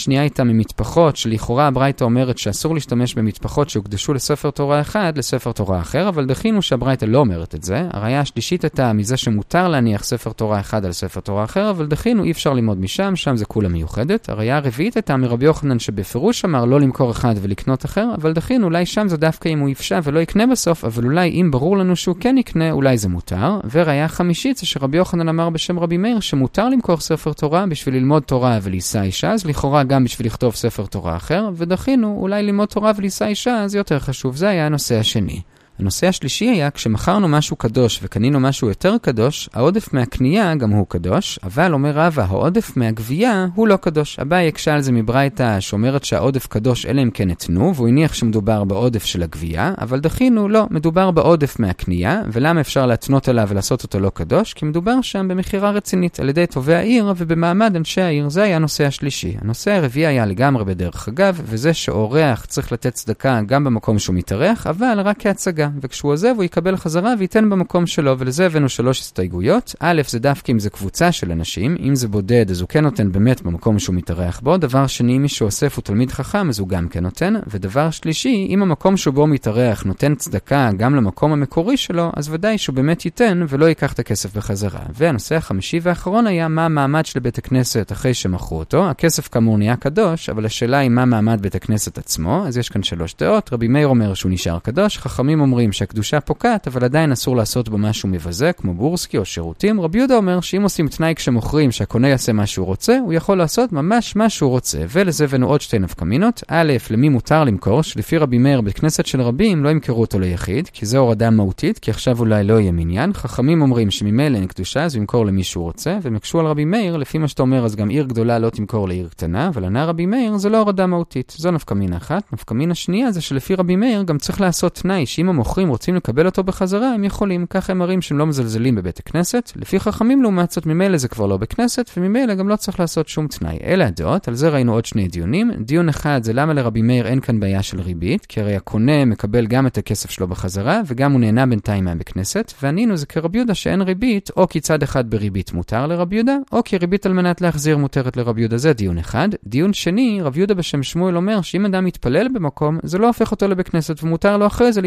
הברייתא 1.85 2.03
אומרת 2.03 2.37
שאסור 2.37 2.73
להשתמש 2.73 3.13
במטפחות 3.15 3.69
שהוקדשו 3.69 4.13
לספר 4.13 4.51
תורה 4.51 4.81
אחד 4.81 5.17
לספר 5.17 5.51
תורה 5.51 5.79
אחר, 5.79 6.09
אבל 6.09 6.25
דחינו 6.25 6.61
שהברייתא 6.61 7.05
לא 7.05 7.17
אומרת 7.17 7.55
את 7.55 7.63
זה. 7.63 7.87
הראייה 7.91 8.19
השלישית 8.19 8.63
הייתה 8.63 8.93
מזה 8.93 9.17
שמותר 9.17 9.67
להניח 9.67 10.03
ספר 10.03 10.31
תורה 10.31 10.59
אחד 10.59 10.85
על 10.85 10.91
ספר 10.91 11.19
תורה 11.19 11.43
אחר, 11.43 11.69
אבל 11.69 11.85
דחינו 11.85 12.23
אי 12.23 12.31
אפשר 12.31 12.53
ללמוד 12.53 12.79
משם, 12.79 13.15
שם 13.15 13.37
זה 13.37 13.45
כולה 13.45 13.69
מיוחדת. 13.69 14.29
הראייה 14.29 14.57
הרביעית 14.57 14.95
הייתה 14.95 15.17
מרבי 15.17 15.45
יוחנן 15.45 15.79
שבפירוש 15.79 16.45
אמר 16.45 16.65
לא 16.65 16.79
למכור 16.79 17.11
אחד 17.11 17.35
ולקנות 17.41 17.85
אחר, 17.85 18.07
אבל 18.15 18.33
דחינו 18.33 18.65
אולי 18.65 18.85
שם 18.85 19.07
זה 19.07 19.17
דווקא 19.17 19.49
אם 19.49 19.59
הוא 19.59 19.69
יפשע 19.69 19.99
ולא 20.03 20.19
יקנה 20.19 20.47
בסוף, 20.47 20.85
אבל 20.85 21.03
אולי 21.03 21.29
אם 21.29 21.51
ברור 21.51 21.77
לנו 21.77 21.95
שהוא 21.95 22.15
כן 22.19 22.37
יקנה, 22.37 22.71
אולי 22.71 22.97
זה 22.97 23.09
מותר. 23.09 23.59
וראייה 23.71 24.07
חמישית 24.07 24.57
זה 24.57 24.65
שרבי 24.65 24.97
יוחנן 24.97 25.29
אמר 25.29 25.49
בשם 25.49 25.79
רבי 25.79 25.97
מאיר 25.97 26.19
שמותר 26.19 26.69
למכור 26.69 26.97
ספר 26.97 27.33
תורה 27.33 27.65
בשביל 27.65 27.95
ללמוד 27.95 28.23
תורה 28.23 28.59
ולישא 28.61 29.01
אישה, 29.01 29.31
אז 29.31 29.45
לכאורה 29.45 29.83
גם 29.83 30.03
בשביל 30.03 30.27
לכתוב 30.27 30.55
ספר 30.55 30.85
תורה 30.85 31.15
אחר, 31.15 31.49
ודחינו 31.75 32.17
אולי 32.21 32.43
ללמוד 32.43 32.67
תורה 32.69 32.91
ולישא 32.95 33.25
אישה 33.25 33.63
זה 33.67 33.77
יותר 33.77 33.99
חשוב, 33.99 34.35
זה 34.35 34.49
היה 34.49 34.65
הנושא 34.65 34.99
השני. 34.99 35.41
הנושא 35.79 36.07
השלישי 36.07 36.45
היה 36.45 36.71
כשמכרנו 36.71 37.27
משהו 37.27 37.55
קדוש 37.55 37.99
וקנינו 38.03 38.39
משהו 38.39 38.67
יותר 38.67 38.95
קדוש, 39.01 39.49
העודף 39.53 39.93
מהקנייה 39.93 40.55
גם 40.55 40.71
הוא 40.71 40.85
קדוש, 40.89 41.39
אבל 41.43 41.73
אומר 41.73 41.91
רבא, 41.91 42.25
העודף 42.29 42.77
מהגבייה 42.77 43.47
הוא 43.55 43.67
לא 43.67 43.75
קדוש. 43.75 44.19
אביי 44.19 44.47
הקשה 44.47 44.73
על 44.73 44.81
זה 44.81 44.91
מברייתא 44.91 45.59
שאומרת 45.59 46.03
שהעודף 46.03 46.47
קדוש 46.47 46.85
אלא 46.85 47.01
אם 47.03 47.09
כן 47.13 47.31
אתנו, 47.31 47.75
והוא 47.75 47.87
הניח 47.87 48.13
שמדובר 48.13 48.63
בעודף 48.63 49.05
של 49.05 49.23
הגבייה, 49.23 49.73
אבל 49.81 49.99
דחינו, 49.99 50.49
לא, 50.49 50.67
מדובר 50.71 51.11
בעודף 51.11 51.59
מהקנייה, 51.59 52.21
ולמה 52.31 52.61
אפשר 52.61 52.85
להתנות 52.85 53.27
עליו 53.27 53.47
ולעשות 53.49 53.83
אותו 53.83 53.99
לא 53.99 54.11
קדוש? 54.13 54.53
כי 54.53 54.65
מדובר 54.65 55.01
שם 55.01 55.27
במכירה 55.27 55.71
רצינית 55.71 56.19
על 56.19 56.29
ידי 56.29 56.47
טובי 56.47 56.75
העיר 56.75 57.13
ובמעמד 57.17 57.75
אנשי 57.75 58.01
העיר, 58.01 58.29
זה 58.29 58.43
היה 58.43 58.55
הנושא 58.55 58.85
השלישי. 58.85 59.35
הנושא 59.41 59.71
הרביעי 59.71 60.07
היה 60.07 60.25
לגמרי 60.25 60.65
בדרך 60.65 61.07
אגב, 61.07 61.41
וזה 61.45 61.73
שאורח 61.73 62.45
צריך 62.45 62.71
לתת 62.71 62.93
צדקה 62.93 63.41
גם 63.45 63.63
במקום 63.63 63.99
שהוא 63.99 64.15
מתארח, 64.15 64.67
אבל 64.67 64.99
רק 65.03 65.15
כהצגה. 65.19 65.64
וכשהוא 65.81 66.11
עוזב 66.11 66.33
הוא 66.35 66.43
יקבל 66.43 66.77
חזרה 66.77 67.13
וייתן 67.19 67.49
במקום 67.49 67.87
שלו, 67.87 68.19
ולזה 68.19 68.45
הבאנו 68.45 68.69
שלוש 68.69 68.99
הסתייגויות. 68.99 69.75
א', 69.79 70.01
זה 70.07 70.19
דווקא 70.19 70.51
אם 70.51 70.59
זה 70.59 70.69
קבוצה 70.69 71.11
של 71.11 71.31
אנשים, 71.31 71.75
אם 71.79 71.95
זה 71.95 72.07
בודד 72.07 72.51
אז 72.51 72.61
הוא 72.61 72.69
כן 72.69 72.83
נותן 72.83 73.11
באמת 73.11 73.41
במקום 73.41 73.79
שהוא 73.79 73.95
מתארח 73.95 74.39
בו. 74.39 74.57
דבר 74.57 74.87
שני, 74.87 75.17
מי 75.17 75.27
שאוסף 75.27 75.75
הוא 75.75 75.83
תלמיד 75.83 76.11
חכם 76.11 76.49
אז 76.49 76.59
הוא 76.59 76.67
גם 76.67 76.87
כן 76.87 77.03
נותן. 77.03 77.33
ודבר 77.47 77.89
שלישי, 77.89 78.47
אם 78.49 78.61
המקום 78.61 78.97
שבו 78.97 79.21
הוא 79.21 79.29
מתארח 79.29 79.83
נותן 79.83 80.15
צדקה 80.15 80.69
גם 80.77 80.95
למקום 80.95 81.31
המקורי 81.31 81.77
שלו, 81.77 82.11
אז 82.15 82.29
ודאי 82.29 82.57
שהוא 82.57 82.75
באמת 82.75 83.05
ייתן 83.05 83.45
ולא 83.49 83.65
ייקח 83.65 83.93
את 83.93 83.99
הכסף 83.99 84.37
בחזרה. 84.37 84.81
והנושא 84.93 85.35
החמישי 85.35 85.79
והאחרון 85.81 86.27
היה 86.27 86.47
מה 86.47 86.65
המעמד 86.65 87.05
של 87.05 87.19
בית 87.19 87.37
הכנסת 87.37 87.91
אחרי 87.91 88.13
שמכרו 88.13 88.59
אותו. 88.59 88.89
הכסף 88.89 89.27
כאמור 89.27 89.57
נהיה 89.57 89.75
קדוש, 89.75 90.29
אבל 90.29 90.45
השאלה 90.45 90.77
היא 90.77 90.89
מה 90.89 91.05
מעמד 91.05 91.41
בית 91.41 91.55
הכנסת 91.55 91.97
עצמו. 91.97 92.43
אז 92.47 92.57
יש 92.57 92.69
כאן 92.69 92.83
שלוש 92.83 93.15
דעות. 93.19 93.53
רבי 93.53 93.67
מאיר 93.67 93.87
אומר 93.87 94.13
שהוא 94.13 94.31
נשאר 94.31 94.59
קדוש, 94.59 94.97
חכמים 94.97 95.39
שהקדושה 95.71 96.19
פוקעת, 96.19 96.67
אבל 96.67 96.83
עדיין 96.83 97.11
אסור 97.11 97.35
לעשות 97.35 97.69
בו 97.69 97.77
משהו 97.77 98.09
מבזה, 98.09 98.51
כמו 98.53 98.73
בורסקי 98.73 99.17
או 99.17 99.25
שירותים. 99.25 99.81
רבי 99.81 99.97
יהודה 99.97 100.15
אומר 100.15 100.41
שאם 100.41 100.61
עושים 100.61 100.87
תנאי 100.87 101.15
כשמוכרים 101.15 101.71
שהקונה 101.71 102.09
יעשה 102.09 102.33
מה 102.33 102.45
שהוא 102.45 102.65
רוצה, 102.65 102.97
הוא 103.01 103.13
יכול 103.13 103.37
לעשות 103.37 103.71
ממש 103.71 104.15
מה 104.15 104.29
שהוא 104.29 104.49
רוצה. 104.49 104.79
ולזה 104.89 105.23
הבאנו 105.23 105.47
עוד 105.47 105.61
שתי 105.61 105.79
נפקמינות. 105.79 106.43
א', 106.47 106.73
למי 106.89 107.09
מותר 107.09 107.43
למכור, 107.43 107.83
שלפי 107.83 108.17
רבי 108.17 108.37
מאיר 108.37 108.61
בית 108.61 108.79
כנסת 108.79 109.05
של 109.05 109.21
רבים 109.21 109.63
לא 109.63 109.69
ימכרו 109.69 110.01
אותו 110.01 110.19
ליחיד, 110.19 110.67
כי 110.73 110.85
זו 110.85 110.97
הורדה 110.97 111.29
מהותית, 111.29 111.79
כי 111.79 111.91
עכשיו 111.91 112.19
אולי 112.19 112.43
לא 112.43 112.59
יהיה 112.59 112.71
מניין. 112.71 113.13
חכמים 113.13 113.61
אומרים 113.61 113.91
שממילא 113.91 114.37
אין 114.37 114.47
קדושה, 114.47 114.83
אז 114.83 114.95
הוא 114.95 115.01
ימכור 115.01 115.25
למי 115.25 115.43
שהוא 115.43 115.63
רוצה, 115.63 115.97
והם 116.01 116.15
יקשו 116.15 116.39
על 116.39 116.45
רבי 116.45 116.65
מאיר, 116.65 116.97
לפי 116.97 117.17
מה 117.17 117.27
שאתה 117.27 117.41
אומר, 117.41 117.65
אז 117.65 117.75
גם 117.75 117.89
עיר 117.89 118.05
גדולה 118.05 118.39
לא 118.39 118.49
תמכור 118.49 118.87
לעיר 118.87 119.07
קטנה, 119.07 119.47
אבל 119.47 119.65
ענה 119.65 119.85
רבי 119.85 120.05
מאיר, 120.05 120.37
זה 120.37 120.49
לא 120.49 120.57
הורדה 120.57 120.85
מהותית. 120.85 121.35
זו 121.37 121.51
נפקמינה 121.51 121.97
אחת. 121.97 122.33
נפקמינה 122.33 122.75
שנייה 122.75 123.11
זה 123.11 123.21
שלפי 123.21 123.55
רבי 123.55 123.75
מאיר 123.75 124.03
גם 124.03 124.17
צריך 124.17 124.41
לעשות 124.41 124.73
תנאי 124.73 125.05
שאם 125.05 125.29
המוכרים 125.45 125.69
רוצים 125.69 125.95
לקבל 125.95 126.25
אותו 126.25 126.43
בחזרה, 126.43 126.93
הם 126.93 127.03
יכולים. 127.03 127.45
ככה 127.45 127.71
הם 127.71 127.77
מראים 127.77 128.01
שהם 128.01 128.17
לא 128.17 128.25
מזלזלים 128.25 128.75
בבית 128.75 128.99
הכנסת. 128.99 129.51
לפי 129.55 129.79
חכמים 129.79 130.21
לעומת 130.21 130.51
זאת, 130.51 130.65
ממילא 130.65 130.97
זה 130.97 131.07
כבר 131.07 131.25
לא 131.25 131.37
בכנסת, 131.37 131.89
וממילא 131.97 132.33
גם 132.35 132.49
לא 132.49 132.55
צריך 132.55 132.79
לעשות 132.79 133.07
שום 133.07 133.27
תנאי. 133.27 133.57
אלה 133.63 133.87
הדעות, 133.87 134.27
על 134.27 134.33
זה 134.33 134.49
ראינו 134.49 134.73
עוד 134.73 134.85
שני 134.85 135.07
דיונים. 135.07 135.51
דיון 135.51 135.89
אחד 135.89 136.23
זה 136.23 136.33
למה 136.33 136.53
לרבי 136.53 136.81
מאיר 136.81 137.07
אין 137.07 137.19
כאן 137.19 137.39
בעיה 137.39 137.63
של 137.63 137.81
ריבית, 137.81 138.25
כי 138.25 138.41
הרי 138.41 138.55
הקונה 138.55 139.05
מקבל 139.05 139.47
גם 139.47 139.67
את 139.67 139.77
הכסף 139.77 140.09
שלו 140.09 140.27
בחזרה, 140.27 140.81
וגם 140.85 141.11
הוא 141.11 141.19
נהנה 141.19 141.45
בינתיים 141.45 141.85
מהבית 141.85 142.09
כנסת, 142.09 142.53
וענינו 142.61 142.97
זה 142.97 143.05
כרבי 143.05 143.37
יהודה 143.37 143.53
שאין 143.53 143.81
ריבית, 143.81 144.29
או 144.37 144.47
כי 144.47 144.59
צד 144.59 144.83
אחד 144.83 145.09
בריבית 145.09 145.53
מותר 145.53 145.87
לרבי 145.87 146.15
יהודה, 146.15 146.37
או 146.51 146.63
כי 146.63 146.77
ריבית 146.77 147.05
על 147.05 147.13
מנת 147.13 147.41
להחזיר 147.41 147.77
מותרת 147.77 148.17
לרבי 148.17 148.41
יהודה. 148.41 148.57
זה 148.57 148.73
דיון 148.73 148.97
אחד. 148.97 149.29
דיון 149.43 149.73
שני, 149.73 150.19
רבי 150.21 150.39
יהודה 150.39 150.53
בשם 150.53 150.83
שמואל 150.83 151.17
אומר 151.17 151.41
שאם 151.41 151.65
אדם 151.65 151.85
מתפלל 151.85 152.27
במקום, 152.33 152.77
זה 152.83 152.97
לא 152.97 153.07
הופך 153.07 153.31
אותו 153.31 153.47
לבית 153.47 153.69
כנסת, 153.69 154.03
ומותר 154.03 154.37
לו 154.37 154.47
אחרי 154.47 154.73
זה 154.73 154.81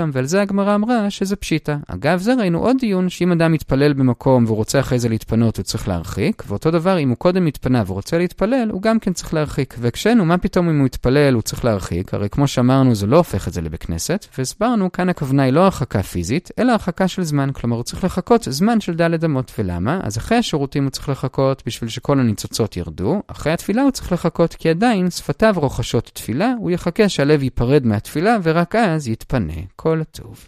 שם. 0.00 0.10
ועל 0.12 0.24
זה 0.24 0.42
הגמרא 0.42 0.74
אמרה 0.74 1.10
שזה 1.10 1.36
פשיטה. 1.36 1.76
אגב, 1.86 2.18
זה 2.18 2.34
ראינו 2.34 2.58
עוד 2.58 2.76
דיון, 2.80 3.08
שאם 3.08 3.32
אדם 3.32 3.52
מתפלל 3.52 3.92
במקום 3.92 4.44
והוא 4.44 4.56
רוצה 4.56 4.80
אחרי 4.80 4.98
זה 4.98 5.08
להתפנות, 5.08 5.56
הוא 5.56 5.64
צריך 5.64 5.88
להרחיק, 5.88 6.42
ואותו 6.46 6.70
דבר, 6.70 6.98
אם 6.98 7.08
הוא 7.08 7.16
קודם 7.16 7.44
מתפנה 7.44 7.82
ורוצה 7.86 8.18
להתפלל, 8.18 8.68
הוא 8.72 8.82
גם 8.82 8.98
כן 8.98 9.12
צריך 9.12 9.34
להרחיק. 9.34 9.74
והקשינו, 9.78 10.24
מה 10.24 10.38
פתאום 10.38 10.68
אם 10.68 10.78
הוא 10.78 10.86
יתפלל, 10.86 11.34
הוא 11.34 11.42
צריך 11.42 11.64
להרחיק? 11.64 12.14
הרי 12.14 12.28
כמו 12.28 12.46
שאמרנו, 12.46 12.94
זה 12.94 13.06
לא 13.06 13.16
הופך 13.16 13.48
את 13.48 13.52
זה 13.52 13.60
לבית 13.60 13.82
כנסת, 13.82 14.26
והסברנו, 14.38 14.92
כאן 14.92 15.08
הכוונה 15.08 15.42
היא 15.42 15.52
לא 15.52 15.60
הרחקה 15.60 16.02
פיזית, 16.02 16.50
אלא 16.58 16.72
הרחקה 16.72 17.08
של 17.08 17.22
זמן. 17.22 17.52
כלומר, 17.52 17.76
הוא 17.76 17.84
צריך 17.84 18.04
לחכות 18.04 18.46
זמן 18.50 18.80
של 18.80 18.94
ד' 18.94 19.24
אמות. 19.24 19.52
ולמה? 19.58 20.00
אז 20.02 20.18
אחרי 20.18 20.38
השירותים 20.38 20.84
הוא 20.84 20.90
צריך 20.90 21.08
לחכות 21.08 21.62
בשביל 21.66 21.90
שכל 21.90 22.20
הניצוצות 22.20 22.76
ירדו, 22.76 23.22
אחרי 23.26 23.52
התפילה 23.52 23.82
הוא 23.82 23.90
צריך 23.90 24.12
לחכות 24.12 24.54
כי 24.54 24.68
עדיין 24.68 25.10
שפתיו 25.10 25.54
רוכשות 25.56 26.10
תפילה, 26.14 26.52
הוא 26.58 26.70
יחכה 26.70 27.08
שהלב 27.08 27.42
ייפרד 27.42 27.86
מהתפילה 27.86 28.36
ורק 28.42 28.74
אז 28.74 29.08
יתפנה 29.08 29.52
כל 29.90 30.00
הטוב. 30.00 30.46